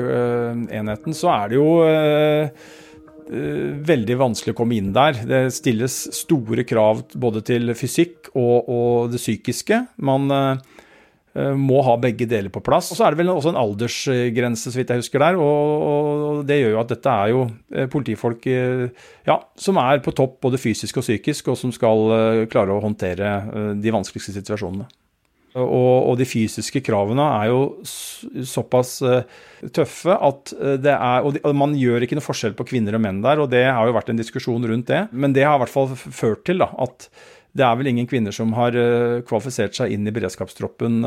enheten, 0.70 1.18
så 1.18 1.34
er 1.34 1.52
det 1.52 1.60
jo 1.60 1.70
veldig 3.28 4.18
vanskelig 4.20 4.56
å 4.56 4.58
komme 4.58 4.78
inn 4.80 4.94
der. 4.96 5.20
Det 5.28 5.44
stilles 5.56 5.96
store 6.16 6.66
krav 6.68 7.06
både 7.16 7.44
til 7.48 7.74
fysikk 7.78 8.32
og, 8.34 8.68
og 8.68 9.13
det 9.13 9.22
psykiske. 9.22 9.82
Man 10.08 10.32
må 11.38 11.82
ha 11.86 11.94
begge 12.02 12.26
deler 12.26 12.50
på 12.50 12.63
plass. 12.66 12.88
Og 12.90 12.98
Så 12.98 13.06
er 13.06 13.13
det 13.13 13.20
vel 13.20 13.30
også 13.30 13.52
en 13.52 13.60
aldersgrense, 13.62 14.72
så 14.72 14.80
vidt 14.80 14.90
jeg 14.90 15.04
husker 15.04 15.22
der. 15.22 15.38
Og 15.38 16.40
det 16.50 16.58
gjør 16.63 16.74
jo 16.74 16.80
at 16.82 16.94
dette 16.96 17.13
er 17.13 17.34
jo 17.34 17.44
politifolk 17.94 18.48
ja, 18.50 19.36
som 19.54 19.78
er 19.84 20.02
på 20.02 20.16
topp 20.18 20.40
både 20.48 20.62
fysisk 20.62 20.98
og 20.98 21.06
psykisk, 21.06 21.52
og 21.54 21.60
som 21.60 21.74
skal 21.76 22.48
klare 22.50 22.74
å 22.74 22.82
håndtere 22.82 23.76
de 23.78 23.94
vanskeligste 23.94 24.34
situasjonene. 24.40 24.90
Og, 25.58 26.12
og, 26.12 26.13
de 26.20 26.28
fysiske 26.28 26.84
kravene 26.86 27.24
er 27.39 27.50
jo 27.50 27.62
såpass 28.46 28.98
uh, 29.06 29.24
tøffe 29.74 30.13
at 30.13 30.54
uh, 30.54 30.76
det 30.82 30.93
er 30.93 31.26
og, 31.26 31.34
de, 31.34 31.41
og, 31.41 31.56
man 31.58 31.74
gjør 31.78 32.06
ikke 32.06 32.20
noe 32.20 32.26
forskjell 32.26 32.54
på 32.58 32.67
kvinner 32.74 32.98
og 32.98 33.04
menn 33.04 33.24
der, 33.26 33.41
og 33.41 33.50
det 33.54 33.63
har 33.65 33.88
jo 33.88 33.96
vært 33.96 34.12
en 34.13 34.22
diskusjon 34.22 34.67
rundt 34.70 34.91
det. 34.91 35.08
Men 35.12 35.34
det 35.34 35.48
har 35.48 35.58
i 35.58 35.63
hvert 35.63 35.74
fall 35.74 35.89
ført 35.98 36.46
til 36.48 36.62
da, 36.62 36.70
at 36.86 37.10
det 37.58 37.65
er 37.65 37.80
vel 37.80 37.89
ingen 37.89 38.10
kvinner 38.10 38.36
som 38.36 38.54
har 38.58 38.78
uh, 38.78 39.24
kvalifisert 39.26 39.78
seg 39.78 39.96
inn 39.96 40.06
i 40.06 40.13
beredskapstroppen 40.13 41.02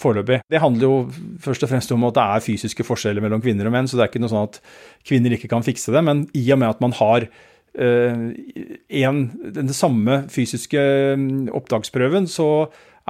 foreløpig. 0.00 0.38
Det 0.48 0.60
handler 0.62 0.86
jo 0.86 0.96
først 1.42 1.66
og 1.66 1.72
fremst 1.72 1.92
om 1.92 2.04
at 2.08 2.16
det 2.16 2.24
er 2.24 2.44
fysiske 2.46 2.86
forskjeller 2.86 3.24
mellom 3.24 3.42
kvinner 3.44 3.68
og 3.68 3.74
menn, 3.74 3.90
så 3.90 3.98
det 3.98 4.06
er 4.06 4.12
ikke 4.12 4.22
noe 4.22 4.32
sånn 4.32 4.46
at 4.46 4.60
kvinner 5.04 5.34
ikke 5.36 5.50
kan 5.50 5.66
fikse 5.66 5.92
det. 5.92 6.00
Men 6.06 6.22
i 6.38 6.46
og 6.54 6.60
med 6.62 6.70
at 6.70 6.80
man 6.80 6.94
har 6.96 7.26
en, 7.74 9.18
den 9.58 9.74
samme 9.76 10.16
fysiske 10.32 10.80
mm, 11.18 11.50
opptaksprøven, 11.58 12.30
så 12.30 12.48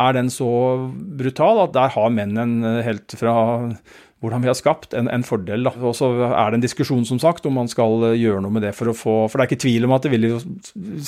er 0.01 0.17
den 0.17 0.31
så 0.33 0.51
brutal 1.21 1.65
at 1.67 1.75
der 1.77 1.93
har 1.97 2.15
menn 2.15 2.39
en 2.41 2.55
eh, 2.65 2.85
helt 2.87 3.19
fra 3.19 3.35
hvordan 4.21 4.43
vi 4.45 4.51
har 4.51 4.57
skapt, 4.57 4.93
en, 4.97 5.09
en 5.09 5.23
fordel. 5.25 5.65
Og 5.81 5.95
så 5.97 6.11
er 6.29 6.53
det 6.53 6.59
en 6.59 6.65
diskusjon 6.65 7.07
som 7.09 7.21
sagt, 7.23 7.47
om 7.49 7.57
man 7.57 7.71
skal 7.73 8.11
eh, 8.11 8.19
gjøre 8.21 8.43
noe 8.45 8.53
med 8.53 8.67
det 8.67 8.75
for 8.77 8.93
å 8.93 8.97
få 8.97 9.15
For 9.31 9.41
det 9.41 9.47
er 9.47 9.51
ikke 9.51 9.65
tvil 9.65 9.89
om 9.89 9.97
at 9.97 10.05
det 10.05 10.13
ville 10.13 10.35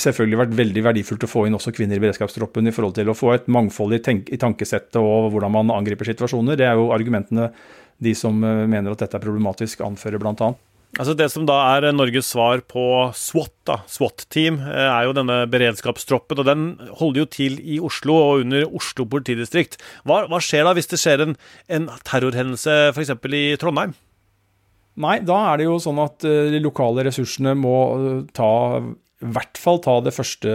selvfølgelig 0.01 0.41
vært 0.41 0.57
veldig 0.63 0.87
verdifullt 0.89 1.29
å 1.29 1.31
få 1.31 1.45
inn 1.49 1.59
også 1.59 1.75
kvinner 1.77 2.01
i 2.01 2.03
beredskapstroppen 2.03 2.71
i 2.71 2.75
forhold 2.75 2.97
til 2.97 3.13
å 3.13 3.17
få 3.17 3.35
et 3.37 3.53
mangfold 3.53 3.99
i, 3.99 4.03
tenk, 4.05 4.33
i 4.33 4.41
tankesettet 4.41 5.01
og 5.01 5.29
hvordan 5.35 5.57
man 5.59 5.75
angriper 5.77 6.09
situasjoner. 6.09 6.57
Det 6.61 6.69
er 6.69 6.81
jo 6.81 6.91
argumentene 6.97 7.51
de 8.03 8.17
som 8.17 8.41
eh, 8.41 8.65
mener 8.65 8.95
at 8.95 9.05
dette 9.05 9.21
er 9.21 9.25
problematisk, 9.27 9.85
anfører 9.85 10.23
bl.a. 10.23 10.53
Altså 11.01 11.15
Det 11.17 11.29
som 11.33 11.47
da 11.49 11.57
er 11.73 11.87
Norges 11.97 12.29
svar 12.35 12.61
på 12.69 12.85
SWAT, 13.17 13.53
da, 13.65 13.79
SWAT-team, 13.89 14.59
eh, 14.61 14.89
er 14.91 15.07
jo 15.07 15.15
denne 15.17 15.39
beredskapstroppen. 15.49 16.43
og 16.43 16.45
Den 16.45 16.65
holder 17.01 17.23
jo 17.23 17.29
til 17.33 17.57
i 17.65 17.79
Oslo 17.81 18.19
og 18.21 18.45
under 18.45 18.67
Oslo 18.69 19.07
politidistrikt. 19.09 19.79
Hva, 20.05 20.27
hva 20.29 20.41
skjer 20.43 20.69
da 20.69 20.75
hvis 20.77 20.91
det 20.93 21.01
skjer 21.01 21.25
en, 21.25 21.37
en 21.73 21.89
terrorhendelse 22.05 22.93
f.eks. 22.93 23.15
i 23.25 23.45
Trondheim? 23.57 23.97
Nei, 25.01 25.21
da 25.25 25.39
er 25.49 25.63
det 25.63 25.71
jo 25.71 25.81
sånn 25.81 26.03
at 26.03 26.29
eh, 26.29 26.53
de 26.53 26.61
lokale 26.61 27.07
ressursene 27.09 27.57
må 27.57 27.79
eh, 27.97 28.21
ta 28.37 28.53
i 28.83 29.33
hvert 29.33 29.57
fall 29.57 29.79
ta 29.81 29.97
første, 30.13 30.53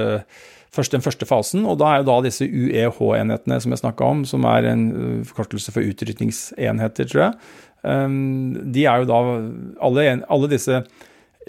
først 0.76 0.94
den 0.94 1.02
første 1.02 1.26
fasen. 1.26 1.66
Og 1.66 1.80
da 1.82 1.96
er 1.96 2.04
jo 2.04 2.12
da 2.12 2.20
disse 2.28 2.46
UEH-enhetene 2.46 3.58
som 3.64 3.74
jeg 3.74 3.82
snakka 3.82 4.06
om, 4.06 4.22
som 4.28 4.46
er 4.46 4.70
en 4.70 4.92
forkortelse 5.26 5.74
for 5.74 5.82
utrykningsenheter, 5.82 7.10
tror 7.10 7.24
jeg 7.24 7.40
de 7.88 8.84
er 8.84 9.04
jo 9.04 9.08
da 9.08 9.20
alle, 9.88 10.08
alle 10.28 10.50
disse 10.52 10.82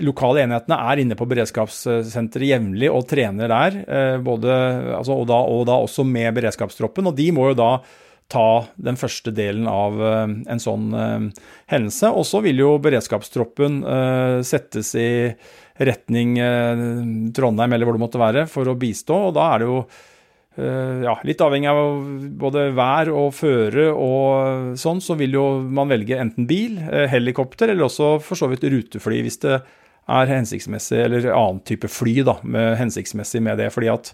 lokale 0.04 0.44
enhetene 0.44 0.78
er 0.90 1.02
inne 1.02 1.16
på 1.18 1.26
beredskapssenteret 1.28 2.52
jevnlig 2.52 2.90
og 2.92 3.06
trener 3.10 3.50
der. 3.50 3.78
Eh, 3.84 4.16
både, 4.24 4.52
altså, 4.98 5.16
og, 5.16 5.28
da, 5.30 5.38
og, 5.42 5.64
da, 5.68 5.78
også 5.84 6.06
med 6.06 6.34
beredskapstroppen. 6.38 7.10
Og 7.10 7.16
de 7.18 7.30
må 7.34 7.50
jo 7.50 7.58
da 7.58 7.70
ta 8.28 8.48
den 8.76 8.98
første 9.00 9.32
delen 9.34 9.68
av 9.70 9.96
eh, 10.04 10.34
en 10.52 10.60
sånn 10.60 10.90
uh, 10.92 11.46
hendelse. 11.72 12.12
Og 12.12 12.26
så 12.28 12.42
vil 12.44 12.60
jo 12.60 12.74
beredskapstroppen 12.84 13.80
settes 14.44 14.92
i 14.98 15.10
retning 15.78 16.34
Trondheim 17.34 17.72
eller 17.74 17.86
hvor 17.86 17.94
det 17.94 18.02
måtte 18.02 18.20
være, 18.20 18.46
for 18.50 18.68
å 18.68 18.78
bistå. 18.78 19.28
Og 19.28 19.36
da 19.36 19.50
er 19.54 19.62
det 19.62 19.68
jo 19.70 19.82
Eh, 19.82 20.17
ja, 20.58 21.12
litt 21.22 21.42
avhengig 21.44 21.68
av 21.70 21.78
både 22.40 22.64
vær 22.74 23.10
og 23.14 23.28
føre 23.36 23.88
og 23.94 24.78
sånn, 24.80 25.02
så 25.04 25.14
vil 25.18 25.36
jo 25.36 25.44
man 25.62 25.90
velge 25.90 26.18
enten 26.18 26.48
bil, 26.50 26.80
eh, 26.82 27.06
helikopter 27.12 27.70
eller 27.70 27.86
også 27.86 28.16
for 28.24 28.40
så 28.40 28.48
vidt 28.50 28.66
rutefly 28.66 29.20
hvis 29.22 29.38
det 29.44 29.60
er 30.08 30.32
hensiktsmessig, 30.32 30.98
eller 31.04 31.28
annen 31.30 31.60
type 31.68 31.90
fly 31.92 32.22
da, 32.26 32.38
med 32.42 32.74
hensiktsmessig 32.80 33.42
med 33.44 33.60
det. 33.60 33.68
fordi 33.74 33.90
at 33.92 34.10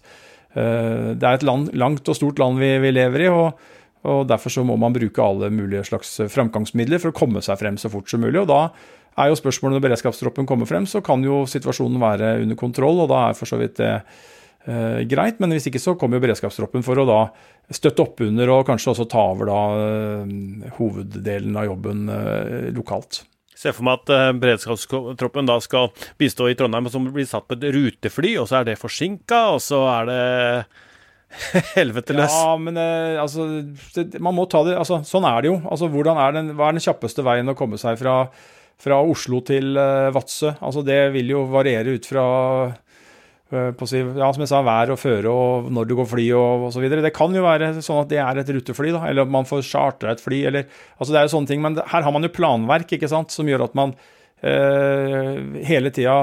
uh, 0.59 1.14
det 1.14 1.22
er 1.22 1.38
et 1.38 1.46
land, 1.46 1.68
langt 1.70 2.11
og 2.11 2.18
stort 2.18 2.42
land 2.42 2.59
vi, 2.59 2.72
vi 2.83 2.90
lever 2.90 3.28
i, 3.28 3.28
og, 3.30 3.62
og, 4.02 4.24
derfor 4.26 4.50
så 4.50 4.64
må 4.66 4.74
man 4.76 4.92
bruke 4.92 5.22
alle 5.22 5.52
mulige 5.54 5.85
slags 5.87 6.16
framgangsmidler 6.35 6.98
for 6.98 7.14
å 7.14 7.16
komme 7.16 7.44
seg 7.46 7.62
frem 7.62 7.78
så 7.78 7.92
fort 7.92 8.11
som 8.11 8.26
mulig. 8.26 8.42
og 8.42 8.50
da 8.50 8.61
er 9.14 9.30
jo 9.30 9.38
spørsmålet 9.38 9.78
når 9.78 9.87
beredskapstroppen 9.87 10.50
kommer 10.50 10.66
frem, 10.66 10.90
så 10.90 10.98
kan 10.98 11.22
jo 11.22 11.44
situasjonen 11.46 12.02
være 12.02 12.37
under 12.42 12.59
kontroll, 12.59 13.04
og 13.04 13.12
da 13.14 13.28
er 13.28 13.38
for 13.38 13.46
så 13.46 13.61
vidt 13.61 13.78
det 13.78 13.94
eh, 14.66 15.03
greit. 15.11 15.40
Men 15.42 15.55
hvis 15.55 15.68
ikke 15.70 15.83
så 15.83 15.96
kommer 15.98 16.18
jo 16.18 16.27
beredskapstroppen 16.27 16.85
for 16.87 17.00
å 17.00 17.07
da 17.09 17.20
støtte 17.72 18.05
opp 18.05 18.20
under 18.24 18.50
og 18.53 18.66
kanskje 18.68 18.92
også 18.92 19.07
ta 19.11 19.29
over 19.33 19.48
da 19.48 19.61
eh, 19.85 20.74
hoveddelen 20.79 21.57
av 21.61 21.70
jobben 21.70 22.09
eh, 22.12 22.72
lokalt. 22.77 23.22
Se 23.55 23.70
for 23.72 23.87
meg 23.87 24.03
at 24.03 24.11
eh, 24.12 24.31
beredskapstroppen 24.42 25.48
da 25.48 25.61
skal 25.62 25.92
bistå 26.20 26.50
i 26.50 26.57
Trondheim, 26.59 26.90
som 26.92 27.07
blir 27.14 27.29
satt 27.29 27.46
på 27.48 27.57
et 27.57 27.68
rutefly, 27.74 28.35
og 28.42 28.50
så 28.50 28.61
er 28.61 28.68
det 28.68 28.81
forsinka, 28.81 29.44
og 29.55 29.62
så 29.64 29.85
er 29.92 30.11
det 30.11 30.24
helvete 31.79 32.16
løs. 32.16 32.35
Ja, 32.35 32.57
men 32.61 32.77
eh, 32.81 33.20
altså 33.20 33.46
det, 33.94 34.20
Man 34.22 34.37
må 34.37 34.44
ta 34.50 34.62
det 34.66 34.77
altså, 34.79 35.00
Sånn 35.07 35.27
er 35.27 35.42
det 35.42 35.50
jo. 35.50 35.57
Altså, 35.66 35.88
er 35.88 36.37
den, 36.37 36.53
hva 36.59 36.68
er 36.68 36.77
den 36.77 36.85
kjappeste 36.85 37.24
veien 37.27 37.50
å 37.50 37.57
komme 37.59 37.81
seg 37.81 37.98
fra, 38.00 38.18
fra 38.81 39.00
Oslo 39.03 39.40
til 39.46 39.74
uh, 39.79 40.12
Vadsø? 40.14 40.55
Altså, 40.61 40.85
det 40.87 41.00
vil 41.16 41.33
jo 41.35 41.44
variere 41.50 41.96
ut 41.96 42.11
fra 42.11 42.27
på 43.50 43.87
si, 43.87 44.00
ja, 44.00 44.28
som 44.33 44.42
jeg 44.42 44.50
sa, 44.50 44.62
vær 44.66 44.90
og 44.94 44.98
føre 44.98 45.30
og 45.30 45.68
når 45.74 45.87
du 45.87 45.94
går 45.98 46.09
fly 46.11 46.24
og 46.35 46.68
osv. 46.70 46.87
Det 46.90 47.12
kan 47.14 47.35
jo 47.37 47.44
være 47.44 47.70
sånn 47.85 48.00
at 48.02 48.11
det 48.11 48.18
er 48.22 48.40
et 48.40 48.52
rutefly, 48.57 48.90
da, 48.96 49.04
eller 49.11 49.28
man 49.30 49.46
får 49.48 49.66
chartra 49.68 50.14
et 50.14 50.22
fly. 50.22 50.40
Eller, 50.50 50.68
altså 50.96 51.14
det 51.14 51.20
er 51.20 51.28
jo 51.28 51.35
sånne 51.37 51.52
ting, 51.52 51.62
Men 51.62 51.78
her 51.78 52.07
har 52.07 52.14
man 52.14 52.24
jo 52.24 52.33
planverk 52.35 52.96
ikke 52.96 53.11
sant, 53.12 53.35
som 53.35 53.48
gjør 53.48 53.66
at 53.68 53.76
man 53.78 53.94
eh, 54.44 55.38
hele 55.68 55.92
tida 55.94 56.16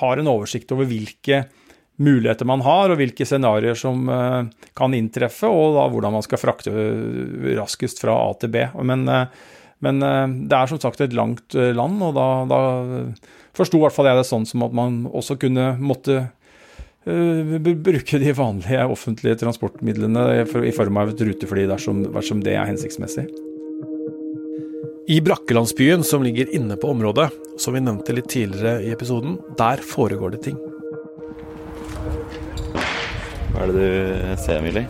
har 0.00 0.22
en 0.22 0.32
oversikt 0.32 0.72
over 0.74 0.88
hvilke 0.88 1.44
muligheter 2.00 2.48
man 2.48 2.62
har, 2.64 2.90
og 2.90 3.00
hvilke 3.00 3.26
scenarioer 3.28 3.76
som 3.78 4.08
eh, 4.08 4.68
kan 4.76 4.96
inntreffe, 4.96 5.48
og 5.48 5.76
da 5.76 5.86
hvordan 5.92 6.16
man 6.16 6.24
skal 6.24 6.40
frakte 6.40 6.72
raskest 7.58 8.00
fra 8.02 8.16
A 8.16 8.32
til 8.40 8.52
B. 8.54 8.64
Men, 8.80 9.04
eh, 9.08 9.28
men 9.84 10.00
eh, 10.06 10.26
det 10.48 10.56
er 10.56 10.72
som 10.72 10.80
sagt 10.80 11.04
et 11.04 11.16
langt 11.16 11.56
eh, 11.58 11.74
land, 11.76 12.00
og 12.06 12.16
da, 12.16 12.28
da 12.48 12.60
forsto 13.56 13.78
i 13.78 13.84
hvert 13.84 13.96
fall 13.96 14.08
jeg 14.10 14.20
det 14.20 14.28
sånn 14.28 14.46
som 14.48 14.64
at 14.66 14.74
man 14.76 15.02
også 15.10 15.36
kunne 15.40 15.72
måtte 15.82 16.18
uh, 17.08 17.58
bruke 17.60 18.20
de 18.22 18.34
vanlige 18.36 18.86
offentlige 18.94 19.40
transportmidlene 19.42 20.26
i 20.44 20.74
form 20.76 21.00
av 21.02 21.12
et 21.12 21.22
rutefly 21.26 21.66
dersom, 21.70 22.04
dersom 22.10 22.42
det 22.46 22.56
er 22.56 22.68
hensiktsmessig. 22.70 23.28
I 25.10 25.18
Brakkelandsbyen, 25.26 26.04
som 26.06 26.22
ligger 26.22 26.52
inne 26.54 26.76
på 26.78 26.92
området, 26.92 27.30
som 27.58 27.74
vi 27.74 27.82
nevnte 27.82 28.14
litt 28.14 28.28
tidligere 28.30 28.84
i 28.84 28.92
episoden, 28.94 29.40
der 29.58 29.82
foregår 29.82 30.36
det 30.36 30.44
ting. 30.44 30.60
Hva 33.50 33.64
er 33.64 33.72
det 33.72 33.80
du 33.80 34.36
ser, 34.38 34.60
Emilie? 34.60 34.86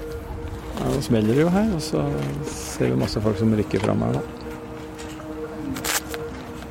Ja, 0.76 0.90
Nå 0.90 1.00
smeller 1.04 1.32
det 1.32 1.46
jo 1.46 1.54
her, 1.54 1.72
og 1.72 1.80
så 1.84 2.04
ser 2.52 2.92
vi 2.92 3.00
masse 3.00 3.22
folk 3.24 3.40
som 3.40 3.56
rykker 3.56 3.80
fram 3.80 4.04
her, 4.04 4.20
da 4.20 4.39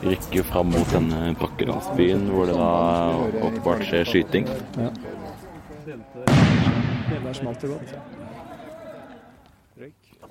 rykker 0.04 0.44
fram 0.44 0.72
mot 0.74 0.92
denne 0.94 1.34
pakkelandsbyen 1.40 2.28
hvor 2.32 2.50
det 2.50 2.56
da 2.58 2.70
åpenbart 3.44 3.86
skjer 3.88 4.08
skyting. 4.08 4.50
Ja. 4.78 4.92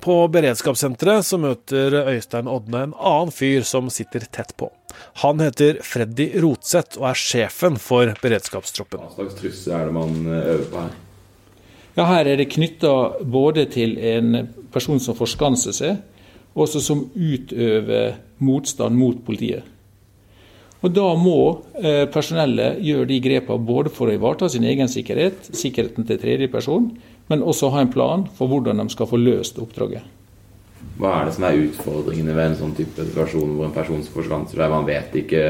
På 0.01 0.15
beredskapssenteret 0.31 1.27
så 1.27 1.39
møter 1.43 1.97
Øystein 2.05 2.49
Odne 2.49 2.85
en 2.87 2.95
annen 2.95 3.33
fyr 3.35 3.67
som 3.67 3.91
sitter 3.91 4.25
tett 4.31 4.55
på. 4.57 4.71
Han 5.25 5.43
heter 5.43 5.81
Freddy 5.85 6.31
Rotseth 6.43 7.01
og 7.01 7.11
er 7.11 7.19
sjefen 7.19 7.79
for 7.83 8.15
beredskapstroppen. 8.23 9.03
Hva 9.03 9.17
slags 9.17 9.41
trussel 9.41 9.75
er 9.75 9.91
det 9.91 9.97
man 9.99 10.17
øver 10.27 10.65
på 10.71 10.85
her? 10.85 10.97
Ja, 11.99 12.05
Her 12.07 12.31
er 12.31 12.39
det 12.39 12.53
knytta 12.55 12.95
både 13.27 13.67
til 13.75 13.97
en 13.99 14.47
person 14.71 15.01
som 15.03 15.17
forskanser 15.19 15.75
seg, 15.75 15.97
og 16.55 16.71
som 16.71 17.01
utøver 17.15 18.21
motstand 18.45 18.97
mot 18.99 19.19
politiet. 19.25 19.67
Og 20.79 20.93
Da 20.95 21.07
må 21.19 21.39
eh, 21.83 22.05
personellet 22.07 22.79
gjøre 22.87 23.09
de 23.11 23.19
grepene 23.23 23.67
både 23.67 23.91
for 23.91 24.11
å 24.11 24.15
ivareta 24.15 24.49
sin 24.53 24.67
egen 24.69 24.91
sikkerhet, 24.91 25.51
sikkerheten 25.51 26.07
til 26.07 26.21
tredje 26.23 26.51
person, 26.53 26.93
men 27.29 27.43
også 27.43 27.73
ha 27.75 27.83
en 27.83 27.91
plan 27.91 28.29
for 28.39 28.51
hvordan 28.51 28.85
de 28.85 28.95
skal 28.95 29.11
få 29.11 29.19
løst 29.19 29.59
oppdraget. 29.59 30.07
Hva 30.99 31.17
er 31.17 31.27
det 31.27 31.35
som 31.35 31.49
er 31.49 31.59
utfordringene 31.65 32.35
ved 32.35 32.53
en 32.53 32.61
sånn 32.61 32.77
type 32.79 33.09
situasjon 33.11 33.57
hvor 33.57 33.67
en 33.67 33.75
person 33.75 34.07
forskanser 34.15 34.59
seg? 34.59 34.71
Man 34.71 34.87
vet 34.87 35.19
ikke 35.19 35.43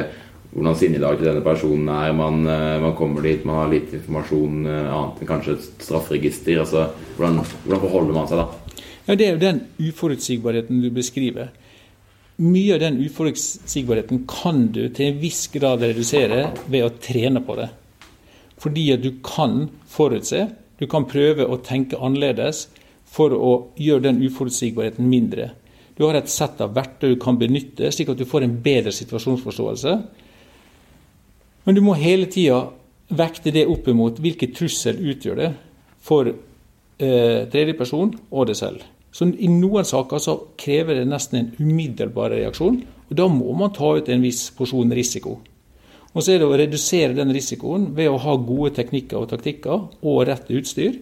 hvordan 0.55 0.81
sinnelaget 0.81 1.21
til 1.21 1.29
denne 1.29 1.45
personen 1.45 1.93
er. 1.93 2.17
Man, 2.17 2.41
eh, 2.49 2.81
man, 2.81 2.97
kommer 2.97 3.29
dit, 3.29 3.45
man 3.45 3.63
har 3.63 3.71
lite 3.73 4.01
informasjon 4.01 4.65
annet 4.65 5.21
enn 5.21 5.29
kanskje 5.29 5.59
et 5.59 5.71
strafferegister. 5.85 6.65
Altså, 6.65 6.89
hvordan, 7.21 7.43
hvordan 7.67 7.85
forholder 7.85 8.17
man 8.17 8.33
seg 8.33 8.41
da? 8.41 8.49
Ja, 9.05 9.15
Det 9.15 9.27
er 9.27 9.37
jo 9.37 9.45
den 9.45 9.65
uforutsigbarheten 9.77 10.81
du 10.81 10.89
beskriver. 10.89 11.53
Mye 12.39 12.77
av 12.77 12.81
den 12.85 13.01
uforutsigbarheten 13.03 14.21
kan 14.31 14.69
du 14.71 14.85
til 14.95 15.09
en 15.09 15.17
viss 15.19 15.49
grad 15.51 15.83
redusere 15.83 16.53
ved 16.71 16.85
å 16.87 16.93
trene 17.03 17.41
på 17.43 17.57
det. 17.59 17.67
Fordi 18.63 18.85
at 18.95 19.03
du 19.03 19.17
kan 19.27 19.65
forutse, 19.91 20.45
du 20.79 20.87
kan 20.87 21.07
prøve 21.11 21.47
å 21.47 21.59
tenke 21.67 21.99
annerledes 21.99 22.69
for 23.11 23.35
å 23.35 23.53
gjøre 23.79 24.05
den 24.07 24.21
uforutsigbarheten 24.23 25.09
mindre. 25.11 25.51
Du 25.99 26.05
har 26.07 26.15
et 26.15 26.31
sett 26.31 26.61
av 26.63 26.77
verktøy 26.77 27.17
du 27.17 27.19
kan 27.19 27.41
benytte, 27.41 27.91
slik 27.91 28.13
at 28.13 28.21
du 28.21 28.27
får 28.29 28.47
en 28.47 28.55
bedre 28.63 28.93
situasjonsforståelse. 28.95 29.95
Men 31.67 31.75
du 31.75 31.83
må 31.83 31.97
hele 31.99 32.29
tida 32.31 32.69
vekte 33.19 33.51
det 33.51 33.67
opp 33.67 33.91
imot 33.91 34.21
hvilken 34.23 34.55
trussel 34.55 35.01
utgjør 35.11 35.43
det 35.43 35.51
for 36.07 36.31
eh, 36.31 37.51
tredje 37.51 37.75
person 37.81 38.15
og 38.31 38.47
deg 38.47 38.61
selv. 38.63 38.87
Så 39.13 39.31
I 39.33 39.49
noen 39.51 39.87
saker 39.89 40.21
så 40.23 40.37
krever 40.61 41.01
det 41.01 41.09
nesten 41.09 41.39
en 41.39 41.53
umiddelbar 41.59 42.31
reaksjon. 42.35 42.83
og 43.09 43.17
Da 43.17 43.29
må 43.29 43.55
man 43.57 43.73
ta 43.73 43.97
ut 43.97 44.09
en 44.09 44.23
viss 44.25 44.51
porsjon 44.57 44.93
risiko. 44.93 45.39
Og 46.15 46.25
så 46.25 46.35
er 46.35 46.41
det 46.41 46.49
å 46.49 46.57
redusere 46.57 47.17
den 47.17 47.33
risikoen 47.33 47.93
ved 47.97 48.11
å 48.11 48.21
ha 48.21 48.37
gode 48.37 48.75
teknikker 48.79 49.21
og 49.21 49.31
taktikker 49.33 49.89
og 50.03 50.25
rett 50.29 50.49
utstyr. 50.51 51.01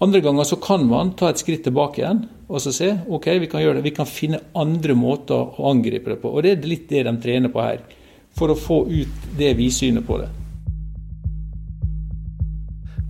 Andre 0.00 0.22
ganger 0.24 0.48
så 0.48 0.56
kan 0.56 0.86
man 0.88 1.12
ta 1.12 1.28
et 1.28 1.40
skritt 1.42 1.66
tilbake 1.66 2.00
igjen 2.00 2.24
og 2.48 2.62
så 2.62 2.72
se 2.74 2.88
ok, 3.06 3.26
vi 3.42 3.48
kan 3.50 3.62
gjøre 3.62 3.78
det. 3.78 3.86
Vi 3.86 3.94
kan 3.94 4.08
finne 4.08 4.40
andre 4.58 4.96
måter 4.98 5.60
å 5.60 5.70
angripe 5.70 6.14
det 6.14 6.20
på. 6.22 6.32
Og 6.32 6.42
Det 6.42 6.56
er 6.56 6.68
litt 6.68 6.88
det 6.88 7.04
de 7.06 7.16
trener 7.22 7.52
på 7.52 7.62
her, 7.62 7.84
for 8.34 8.50
å 8.50 8.58
få 8.58 8.84
ut 8.88 9.32
det 9.38 9.54
vidsynet 9.58 10.06
på 10.06 10.18
det. 10.22 10.30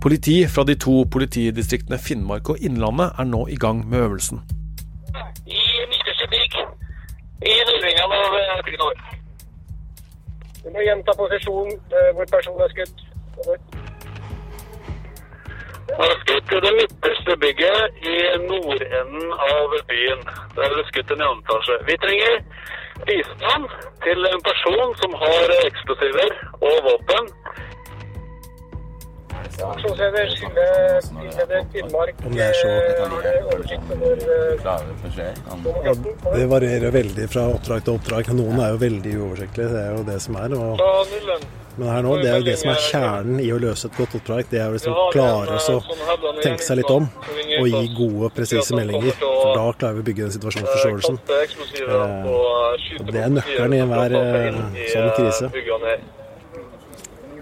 Politi 0.01 0.47
fra 0.53 0.63
de 0.63 0.75
to 0.85 0.93
politidistriktene 1.13 1.97
Finnmark 2.05 2.49
og 2.49 2.63
Innlandet 2.67 3.19
er 3.21 3.27
nå 3.33 3.41
i 3.55 3.57
gang 3.63 3.83
med 3.89 3.99
øvelsen. 4.05 4.39
I 5.45 5.61
Miskelsebygg, 5.91 6.55
i 7.51 7.53
rullinga 7.67 8.07
av 8.21 8.63
Klinor. 8.65 8.95
Du 10.63 10.67
må 10.73 10.81
gjenta 10.87 11.13
posisjon 11.21 11.69
eh, 11.97 12.09
hvor 12.15 12.25
personen 12.33 12.65
er 12.65 12.73
skutt. 12.73 12.97
Han 15.99 16.07
er 16.09 16.19
skutt 16.23 16.49
i 16.57 16.63
det 16.65 16.73
midterste 16.79 17.37
bygget 17.43 18.03
i 18.13 18.17
nordenden 18.49 19.27
av 19.53 19.79
byen. 19.91 20.21
Der 20.55 20.65
er 20.65 20.77
det 20.79 20.87
skutt 20.89 21.13
en 21.13 21.25
etasje. 21.29 21.77
Vi 21.89 22.01
trenger 22.03 22.33
bistand 23.09 23.69
til 24.05 24.19
en 24.33 24.41
person 24.49 24.95
som 25.01 25.11
har 25.23 25.55
eksplosiver 25.69 26.29
og 26.69 26.75
våpen. 26.89 27.35
Aksjonsleder 29.67 30.29
Skille 30.35 31.59
Finnmark 31.71 32.25
Om 32.25 32.35
det 32.35 32.43
er 32.47 32.53
så 32.57 32.69
Det 36.35 36.45
varierer 36.49 36.91
veldig 36.91 37.29
fra 37.31 37.47
oppdrag 37.53 37.85
til 37.85 37.97
oppdrag. 37.97 38.29
Noen 38.37 38.61
er 38.61 38.75
jo 38.75 38.83
veldig 38.85 39.17
uoversiktlige, 39.21 39.73
det 39.73 39.81
er 39.87 39.91
jo 39.97 40.05
det 40.07 40.19
som 40.23 40.37
er. 40.41 40.55
Og 40.57 40.79
men 41.79 41.87
her 41.87 42.03
nå, 42.03 42.15
det 42.19 42.27
er 42.27 42.41
jo 42.41 42.45
det 42.45 42.57
som 42.59 42.69
er 42.73 42.81
kjernen 42.83 43.39
i 43.39 43.47
å 43.55 43.57
løse 43.61 43.87
et 43.87 43.95
godt 43.97 44.15
oppdrag. 44.19 44.47
Det 44.51 44.59
er 44.59 44.67
å 44.69 44.75
liksom 44.75 44.97
klare 45.13 45.55
å 45.55 46.33
tenke 46.43 46.65
seg 46.65 46.81
litt 46.81 46.91
om 46.91 47.07
og 47.61 47.67
gi 47.71 47.83
gode, 47.95 48.31
presise 48.35 48.75
meldinger. 48.75 49.15
For 49.21 49.53
da 49.55 49.65
klarer 49.79 49.99
vi 49.99 50.03
å 50.03 50.07
bygge 50.11 50.27
den 50.27 50.33
situasjonsforståelsen. 50.35 51.19
Eh, 51.81 53.11
det 53.11 53.23
er 53.23 53.35
nøkkelen 53.37 53.77
i 53.77 53.83
enhver 53.85 54.17
eh, 54.19 54.59
sånn 54.91 55.13
krise. 55.15 55.51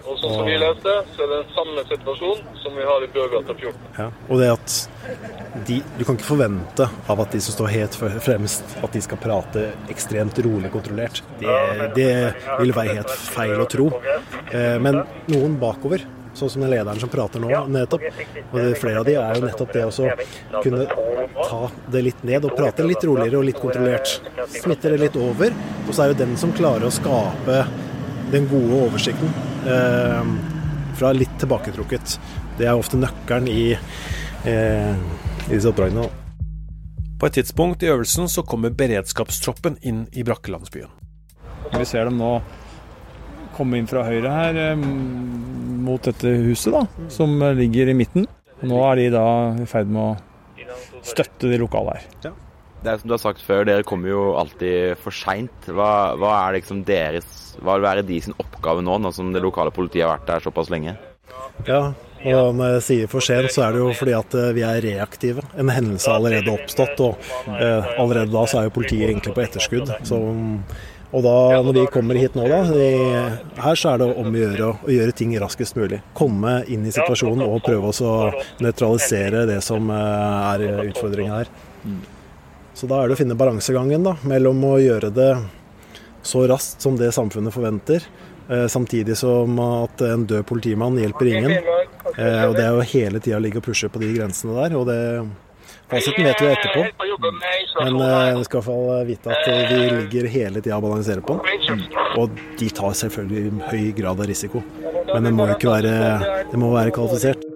Og 0.10 0.18
sånn 0.18 0.32
som 0.34 0.48
vi 0.48 0.56
leste, 0.58 0.94
så 1.14 1.22
er 1.22 1.30
det 1.30 1.38
den 1.38 1.52
samme 1.54 1.84
situasjonen 1.86 2.60
som 2.64 2.78
vi 2.78 2.86
har 2.88 3.04
i 3.06 3.10
Bjørgata 3.14 3.54
14. 3.54 3.90
Ja, 4.00 4.08
og 4.26 4.42
det 4.42 4.48
at 4.56 4.78
de, 5.68 5.80
Du 5.98 6.04
kan 6.06 6.18
ikke 6.18 6.28
forvente 6.28 6.88
av 7.10 7.22
at 7.22 7.34
de 7.36 7.42
som 7.44 7.54
står 7.54 7.74
helt 7.74 7.98
fremst, 8.26 8.78
at 8.82 8.96
de 8.96 9.02
skal 9.06 9.20
prate 9.22 9.66
ekstremt 9.94 10.40
rolig 10.46 10.72
kontrollert. 10.74 11.22
Det, 11.42 11.58
det 11.98 12.14
vil 12.62 12.74
være 12.74 12.96
helt 13.00 13.14
feil 13.36 13.62
å 13.62 13.68
tro. 13.70 13.90
Eh, 14.50 14.78
men 14.82 15.04
noen 15.30 15.60
bakover, 15.62 16.06
sånn 16.38 16.54
som 16.54 16.64
den 16.64 16.72
lederen 16.74 17.02
som 17.02 17.12
prater 17.12 17.44
nå, 17.44 17.52
nettopp. 17.70 18.08
Og 18.54 18.72
flere 18.82 19.04
av 19.04 19.10
de 19.10 19.18
er 19.20 19.38
jo 19.38 19.46
nettopp 19.46 19.76
det 19.76 19.86
å 19.90 20.10
kunne 20.64 20.88
ta 21.44 21.62
det 21.94 22.06
litt 22.08 22.26
ned 22.26 22.50
og 22.50 22.56
prate 22.58 22.88
litt 22.88 23.06
roligere 23.06 23.42
og 23.42 23.46
litt 23.50 23.62
kontrollert. 23.62 24.18
Smitter 24.58 24.96
det 24.96 25.04
litt 25.06 25.22
over, 25.22 25.54
og 25.86 25.94
så 25.94 26.06
er 26.08 26.16
det 26.16 26.24
den 26.24 26.38
som 26.40 26.56
klarer 26.56 26.90
å 26.90 26.94
skape 26.94 27.62
den 28.34 28.46
gode 28.50 28.84
oversikten 28.88 29.49
eh, 29.68 30.32
fra 31.00 31.12
litt 31.16 31.36
tilbaketrukket. 31.42 32.18
Det 32.60 32.68
er 32.68 32.78
ofte 32.78 33.00
nøkkelen 33.00 33.50
i, 33.52 33.74
eh, 34.46 34.96
i 35.48 35.52
disse 35.54 35.70
oppdragene. 35.72 36.08
På 37.20 37.28
et 37.28 37.36
tidspunkt 37.36 37.84
i 37.84 37.92
øvelsen 37.92 38.30
så 38.32 38.46
kommer 38.48 38.72
beredskapstroppen 38.72 39.78
inn 39.82 40.06
i 40.16 40.24
brakkelandsbyen. 40.24 40.92
Vi 41.76 41.86
ser 41.86 42.08
dem 42.08 42.20
nå 42.20 42.40
komme 43.58 43.80
inn 43.80 43.90
fra 43.92 44.06
høyre 44.08 44.32
her 44.32 44.60
eh, 44.70 44.84
mot 45.90 46.04
dette 46.04 46.36
huset, 46.46 46.74
da, 46.76 47.08
som 47.12 47.36
ligger 47.58 47.92
i 47.92 47.98
midten. 47.98 48.28
Nå 48.64 48.80
er 48.90 49.00
de 49.00 49.10
da 49.16 49.28
i 49.60 49.68
ferd 49.70 49.92
med 49.92 50.04
å 50.04 51.04
støtte 51.06 51.52
de 51.52 51.60
lokale 51.60 52.00
her. 52.00 52.32
Det 52.80 52.88
er 52.88 53.00
som 53.02 53.12
du 53.12 53.16
har 53.18 53.20
sagt 53.22 53.42
før, 53.44 53.66
dere 53.68 53.84
kommer 53.88 54.12
jo 54.12 54.22
alltid 54.40 55.00
for 55.04 55.16
seint. 55.16 55.66
Hva, 55.68 56.16
hva, 56.20 56.36
er 56.46 56.60
liksom 56.60 56.86
deres 56.88 57.58
Hva 57.60 57.76
vil 57.76 57.88
være 57.90 58.06
de 58.08 58.20
sin 58.24 58.38
oppgave 58.40 58.84
nå, 58.86 59.00
nå 59.04 59.12
som 59.12 59.34
det 59.36 59.42
lokale 59.44 59.74
politiet 59.76 60.06
har 60.06 60.14
vært 60.16 60.30
der 60.30 60.46
såpass 60.46 60.72
lenge? 60.72 60.96
Ja, 61.68 61.90
og 62.20 62.54
når 62.56 62.78
jeg 62.78 62.86
sier 62.86 63.10
for 63.12 63.24
sent, 63.24 63.52
så 63.52 63.66
er 63.66 63.76
det 63.76 63.82
jo 63.82 63.90
fordi 63.96 64.14
at 64.16 64.36
eh, 64.36 64.54
vi 64.56 64.64
er 64.68 64.80
reaktive. 64.84 65.44
En 65.60 65.72
hendelse 65.72 66.08
har 66.08 66.22
allerede 66.22 66.54
oppstått, 66.56 67.02
og 67.04 67.20
eh, 67.52 67.90
allerede 68.00 68.32
da 68.32 68.46
så 68.48 68.62
er 68.62 68.70
jo 68.70 68.76
politiet 68.76 69.10
egentlig 69.10 69.36
på 69.36 69.44
etterskudd. 69.44 69.92
Så, 70.08 70.20
og 71.10 71.26
da 71.26 71.36
når 71.66 71.78
vi 71.80 71.86
kommer 71.92 72.20
hit 72.20 72.36
nå, 72.38 72.46
da, 72.52 72.62
de, 72.70 72.90
her 73.64 73.82
så 73.82 73.94
er 73.94 74.04
det 74.04 74.10
om 74.24 74.30
å 74.30 74.44
gjøre 74.44 74.70
å 74.72 74.94
gjøre 74.94 75.18
ting 75.20 75.34
raskest 75.42 75.80
mulig. 75.80 76.00
Komme 76.16 76.62
inn 76.72 76.88
i 76.88 76.96
situasjonen 76.96 77.44
og 77.48 77.64
prøve 77.66 77.92
å 77.92 78.16
nøytralisere 78.64 79.44
det 79.50 79.60
som 79.68 79.92
eh, 79.92 80.54
er 80.54 80.88
utfordringa 80.88 81.42
her. 81.42 81.54
Så 82.80 82.88
da 82.88 83.02
er 83.02 83.10
det 83.12 83.18
å 83.18 83.20
finne 83.20 83.36
balansegangen 83.36 84.06
da, 84.06 84.14
mellom 84.24 84.62
å 84.64 84.78
gjøre 84.80 85.10
det 85.12 85.34
så 86.24 86.46
raskt 86.48 86.86
som 86.86 86.96
det 86.96 87.10
samfunnet 87.12 87.52
forventer, 87.52 88.06
eh, 88.48 88.68
samtidig 88.72 89.18
som 89.20 89.60
at 89.60 90.00
en 90.08 90.24
død 90.30 90.46
politimann 90.48 90.96
hjelper 91.02 91.28
ingen. 91.28 91.52
Eh, 92.16 92.46
og 92.46 92.56
Det 92.56 92.64
er 92.64 92.72
jo 92.72 92.88
hele 92.94 93.20
tida 93.20 93.36
å 93.36 93.44
ligge 93.44 93.60
og 93.60 93.68
pushe 93.68 93.92
på 93.92 94.00
de 94.00 94.14
grensene 94.16 94.56
der. 94.56 94.78
og 94.80 94.88
det 94.88 95.28
Fasiten 95.90 96.24
vet 96.24 96.40
vi 96.40 96.48
etterpå, 96.54 96.86
men 97.84 98.00
eh, 98.00 98.38
vi 98.38 98.44
skal 98.46 98.62
iallfall 98.62 99.06
vite 99.10 99.34
at 99.34 99.72
vi 99.74 99.80
ligger 99.98 100.30
hele 100.30 100.62
tida 100.62 100.78
og 100.78 100.86
balanserer 100.86 101.26
på 101.26 101.40
den. 101.42 101.84
Og 102.16 102.30
de 102.62 102.70
tar 102.70 102.94
selvfølgelig 102.94 103.70
høy 103.74 103.92
grad 103.98 104.22
av 104.22 104.30
risiko, 104.30 104.64
men 105.10 105.26
det 105.26 105.34
må 105.34 105.50
jo 105.50 105.58
ikke 105.58 105.74
være, 105.76 105.96
det 106.52 106.62
må 106.62 106.72
være 106.78 106.94
kvalifisert. 106.96 107.49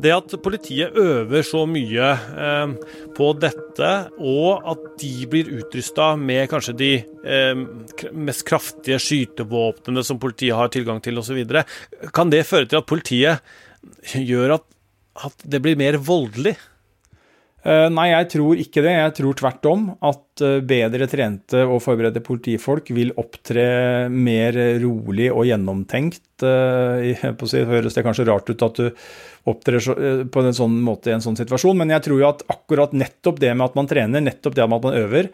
Det 0.00 0.12
at 0.14 0.34
politiet 0.42 0.96
øver 0.96 1.44
så 1.44 1.66
mye 1.68 2.08
eh, 2.44 2.72
på 3.16 3.30
dette, 3.40 3.90
og 4.16 4.70
at 4.72 4.86
de 5.02 5.12
blir 5.30 5.50
utrusta 5.60 6.14
med 6.20 6.48
kanskje 6.52 6.76
de 6.78 6.90
eh, 7.00 7.64
mest 8.16 8.46
kraftige 8.48 9.00
skytevåpnene 9.02 10.04
som 10.06 10.20
politiet 10.22 10.56
har 10.56 10.72
tilgang 10.72 11.02
til 11.04 11.20
osv., 11.20 11.42
kan 12.16 12.32
det 12.32 12.46
føre 12.48 12.70
til 12.70 12.80
at 12.80 12.88
politiet 12.88 13.44
gjør 14.14 14.56
at, 14.56 14.66
at 15.28 15.46
det 15.52 15.60
blir 15.64 15.78
mer 15.80 16.00
voldelig? 16.00 16.56
Uh, 17.60 17.90
nei, 17.92 18.06
jeg 18.08 18.28
tror 18.32 18.60
ikke 18.62 18.82
det. 18.84 18.94
Jeg 18.94 19.14
tror 19.18 19.36
tvert 19.36 19.66
om 19.68 19.82
at 20.08 20.44
uh, 20.44 20.60
bedre 20.64 21.08
trente 21.10 21.60
og 21.66 21.82
forberedte 21.84 22.22
politifolk 22.24 22.88
vil 22.96 23.12
opptre 23.20 24.08
mer 24.08 24.56
rolig 24.80 25.28
og 25.28 25.44
gjennomtenkt. 25.50 26.24
Å 26.40 27.50
si, 27.50 27.60
høres 27.68 27.96
det 27.98 28.04
kanskje 28.06 28.24
rart 28.30 28.48
ut 28.48 28.64
at 28.64 28.80
du 28.80 28.86
opptrer 29.50 30.24
på 30.32 30.44
en 30.44 30.56
sånn 30.56 30.78
måte 30.84 31.10
i 31.10 31.14
en 31.16 31.24
sånn 31.24 31.36
situasjon, 31.36 31.76
men 31.76 31.92
jeg 31.92 32.06
tror 32.06 32.22
jo 32.22 32.28
at 32.30 32.44
akkurat 32.48 32.94
nettopp 32.96 33.42
det 33.42 33.52
med 33.52 33.66
at 33.66 33.76
man 33.76 33.88
trener, 33.90 34.24
nettopp 34.24 34.56
det 34.56 34.64
med 34.64 34.78
at 34.78 34.86
man 34.88 34.96
øver, 35.00 35.28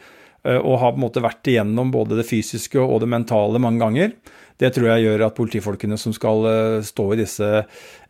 og 0.47 0.77
har 0.83 0.95
på 0.95 0.99
en 0.99 1.05
måte 1.05 1.22
vært 1.22 1.51
igjennom 1.51 1.93
både 1.95 2.18
det 2.18 2.27
fysiske 2.27 2.83
og 2.83 3.01
det 3.03 3.11
mentale 3.11 3.62
mange 3.62 3.83
ganger, 3.83 4.12
det 4.61 4.73
tror 4.73 4.89
jeg 4.91 5.07
gjør 5.07 5.27
at 5.27 5.37
politifolkene 5.37 5.99
som 6.01 6.15
skal 6.17 6.47
eh, 6.51 6.77
stå 6.87 7.07
i 7.13 7.19
disse 7.21 7.49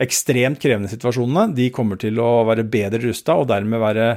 ekstremt 0.03 0.61
krevende 0.63 0.91
situasjonene, 0.93 1.55
de 1.57 1.71
kommer 1.75 1.99
til 2.01 2.21
å 2.23 2.45
være 2.49 2.67
bedre 2.71 3.03
rusta 3.09 3.39
og 3.41 3.49
dermed 3.51 3.83
være 3.83 4.11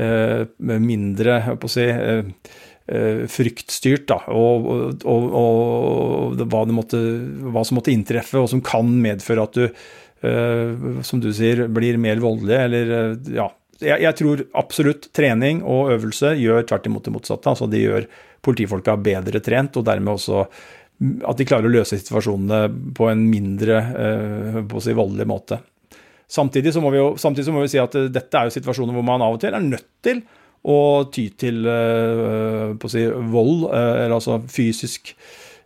eh, 0.00 0.42
mindre 0.60 1.38
si, 1.72 1.86
eh, 1.86 3.22
fryktstyrt. 3.30 4.08
Da, 4.10 4.20
og, 4.34 4.68
og, 4.68 5.00
og, 5.06 5.30
og 5.40 6.44
hva, 6.44 6.64
måtte, 6.74 7.00
hva, 7.48 7.64
som 7.64 7.80
måtte 7.80 7.94
inntreffe, 7.94 8.40
og 8.40 8.50
som 8.52 8.64
kan 8.64 8.90
medføre 9.00 9.46
at 9.48 9.56
du, 9.56 9.80
eh, 10.26 11.00
som 11.06 11.22
du 11.22 11.30
sier, 11.36 11.66
blir 11.72 12.00
mer 12.02 12.20
voldelig 12.22 12.60
eller 12.60 12.94
ja, 13.32 13.48
jeg, 13.80 14.02
jeg, 14.04 14.16
tror 14.18 14.42
absolutt 14.60 15.08
trening 15.16 15.62
og 15.64 15.94
øvelse 15.94 16.34
gjør 16.36 16.66
tvert 16.68 16.90
imot 16.90 17.06
det 17.06 17.14
motsatte. 17.14 17.54
Altså 17.54 17.68
de 17.70 17.80
gjør 17.80 18.10
politifolka 18.44 18.96
bedre 19.00 19.40
trent, 19.44 19.76
og 19.76 19.86
dermed 19.88 20.14
også 20.16 20.44
at 21.00 21.38
de 21.38 21.46
klarer 21.48 21.68
å 21.68 21.72
løse 21.72 21.98
situasjonene 22.00 22.92
på 22.96 23.08
en 23.08 23.22
mindre 23.30 23.78
uh, 23.80 24.58
på 24.68 24.82
si, 24.84 24.96
voldelig 24.96 25.28
måte. 25.30 25.60
Samtidig 26.30 26.74
så, 26.74 26.82
må 26.84 26.92
vi 26.94 27.00
jo, 27.00 27.14
så 27.18 27.32
må 27.50 27.64
vi 27.64 27.72
si 27.72 27.80
at 27.82 27.96
dette 28.12 28.38
er 28.38 28.46
jo 28.46 28.54
situasjoner 28.54 28.94
hvor 28.94 29.06
man 29.06 29.24
av 29.24 29.34
og 29.34 29.40
til 29.42 29.56
er 29.56 29.64
nødt 29.64 29.88
til 30.04 30.20
å 30.70 31.08
ty 31.10 31.24
til 31.40 31.64
på 31.64 32.86
å 32.86 32.92
si, 32.92 33.06
vold, 33.32 33.64
eller 33.72 34.14
altså 34.14 34.36
fysisk 34.52 35.14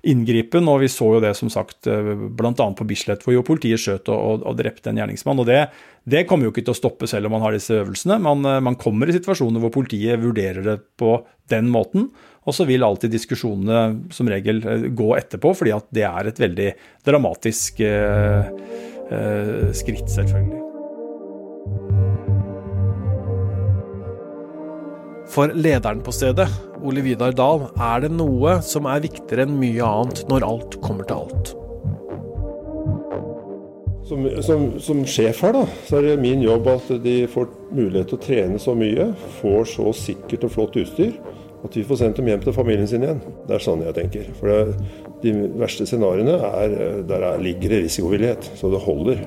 inngripen. 0.09 0.68
Og 0.70 0.80
vi 0.85 0.89
så 0.89 1.11
jo 1.16 1.20
det 1.20 1.35
som 1.37 1.51
sagt 1.53 1.85
bl.a. 1.85 2.55
på 2.55 2.87
Bislett, 2.89 3.26
hvor 3.26 3.37
jo 3.37 3.45
politiet 3.45 3.82
skjøt 3.82 4.09
og, 4.09 4.16
og, 4.16 4.47
og 4.49 4.57
drepte 4.57 4.89
en 4.89 5.03
gjerningsmann. 5.03 5.43
og 5.43 5.51
det, 5.51 5.61
det, 6.09 6.24
kommer 6.30 6.49
jo 6.49 6.55
ikke 6.55 6.64
til 6.64 6.76
å 6.76 6.78
stoppe 6.78 7.11
selv 7.11 7.28
om 7.28 7.37
man 7.37 7.45
har 7.45 7.59
disse 7.59 7.76
øvelsene. 7.82 8.16
Man, 8.24 8.47
man 8.64 8.80
kommer 8.80 9.11
i 9.11 9.18
situasjoner 9.18 9.61
hvor 9.61 9.74
politiet 9.74 10.22
vurderer 10.22 10.64
det 10.64 10.78
på 11.01 11.18
den 11.53 11.68
måten. 11.74 12.09
Og 12.45 12.53
så 12.53 12.66
vil 12.68 12.84
alltid 12.84 13.12
diskusjonene 13.14 14.12
som 14.12 14.28
regel 14.28 14.61
gå 14.97 15.09
etterpå, 15.16 15.55
fordi 15.57 15.72
at 15.76 15.88
det 15.97 16.05
er 16.09 16.28
et 16.28 16.42
veldig 16.42 16.68
dramatisk 17.07 17.80
eh, 17.84 18.53
eh, 19.09 19.72
skritt, 19.76 20.11
selvfølgelig. 20.12 20.61
For 25.34 25.51
lederen 25.57 26.03
på 26.05 26.12
stedet, 26.14 26.47
Ole 26.84 27.03
Vidar 27.03 27.32
Dahl, 27.34 27.64
er 27.80 28.05
det 28.05 28.12
noe 28.14 28.59
som 28.62 28.86
er 28.86 29.03
viktigere 29.03 29.49
enn 29.49 29.57
mye 29.59 29.82
annet 29.82 30.26
når 30.30 30.45
alt 30.47 30.76
kommer 30.84 31.09
til 31.09 31.24
alt. 31.24 31.55
Som, 34.05 34.26
som, 34.45 34.66
som, 34.84 35.01
sjef 35.09 35.40
her, 35.47 35.57
da, 35.57 35.62
så 35.88 35.97
er 35.97 36.11
det 36.11 36.18
min 36.20 36.45
jobb 36.45 36.68
at 36.74 36.90
de 37.03 37.22
får 37.32 37.49
mulighet 37.72 38.12
til 38.12 38.18
å 38.18 38.24
trene 38.26 38.61
så 38.61 38.76
mye, 38.76 39.09
får 39.40 39.70
så 39.72 39.95
sikkert 39.97 40.45
og 40.45 40.53
flott 40.59 40.76
utstyr, 40.82 41.16
at 41.65 41.77
vi 41.77 41.85
får 41.87 42.01
sendt 42.03 42.19
dem 42.21 42.29
hjem 42.29 42.43
til 42.45 42.57
familien 42.57 42.89
sin 42.89 43.05
igjen. 43.07 43.23
Det 43.49 43.57
er 43.57 43.65
sånn 43.65 43.85
jeg 43.87 43.97
tenker. 43.97 44.29
For 44.39 44.53
det, 44.53 44.91
de 45.25 45.33
verste 45.61 45.87
scenarioene 45.89 46.37
er 46.51 46.77
der 47.09 47.27
er, 47.31 47.41
ligger 47.41 47.73
det 47.73 47.85
risikovillighet, 47.87 48.51
så 48.59 48.71
det 48.73 48.83
holder. 48.85 49.25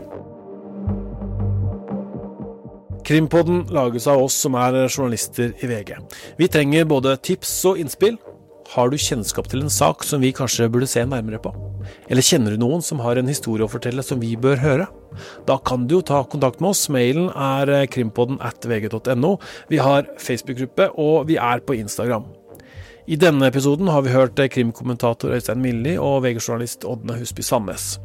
Krimpodden 3.08 3.64
lages 3.72 4.06
av 4.12 4.20
oss 4.20 4.36
som 4.36 4.58
er 4.60 4.82
journalister 4.86 5.54
i 5.64 5.70
VG. 5.70 5.96
Vi 6.38 6.50
trenger 6.52 6.90
både 6.90 7.16
tips 7.24 7.54
og 7.70 7.80
innspill. 7.80 8.18
Har 8.74 8.90
du 8.92 8.98
kjennskap 9.00 9.48
til 9.48 9.62
en 9.64 9.72
sak 9.72 10.04
som 10.04 10.20
vi 10.20 10.34
kanskje 10.36 10.68
burde 10.72 10.90
se 10.92 11.04
nærmere 11.08 11.40
på? 11.40 11.54
Eller 12.12 12.26
kjenner 12.26 12.52
du 12.52 12.60
noen 12.60 12.82
som 12.84 13.00
har 13.00 13.16
en 13.16 13.30
historie 13.32 13.64
å 13.64 13.72
fortelle 13.72 14.04
som 14.04 14.20
vi 14.20 14.34
bør 14.36 14.60
høre? 14.60 14.88
Da 15.48 15.56
kan 15.64 15.86
du 15.88 15.98
jo 15.98 16.02
ta 16.04 16.20
kontakt 16.28 16.60
med 16.60 16.74
oss. 16.74 16.90
Mailen 16.92 17.30
er 17.32 17.88
krimpodden 17.94 18.42
at 18.44 18.68
vg.no. 18.68 19.38
Vi 19.72 19.80
har 19.80 20.10
Facebook-gruppe, 20.20 20.90
og 21.00 21.30
vi 21.32 21.40
er 21.40 21.64
på 21.64 21.78
Instagram. 21.80 22.28
I 23.08 23.16
denne 23.16 23.48
episoden 23.48 23.88
har 23.88 24.04
vi 24.04 24.12
hørt 24.12 24.36
krimkommentator 24.52 25.32
Øystein 25.32 25.64
Milli 25.64 25.96
og 25.96 26.26
VG-journalist 26.26 26.84
Ådne 26.84 27.16
Husby 27.22 27.46
Sandnes. 27.48 27.96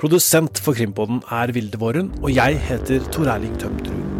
Produsent 0.00 0.62
for 0.64 0.72
Krimpodden 0.72 1.20
er 1.28 1.52
Vilde 1.52 1.76
Våren, 1.76 2.08
og 2.24 2.32
jeg 2.32 2.56
heter 2.70 3.04
Tor 3.12 3.28
Erling 3.28 3.60
Tømtrud. 3.60 4.19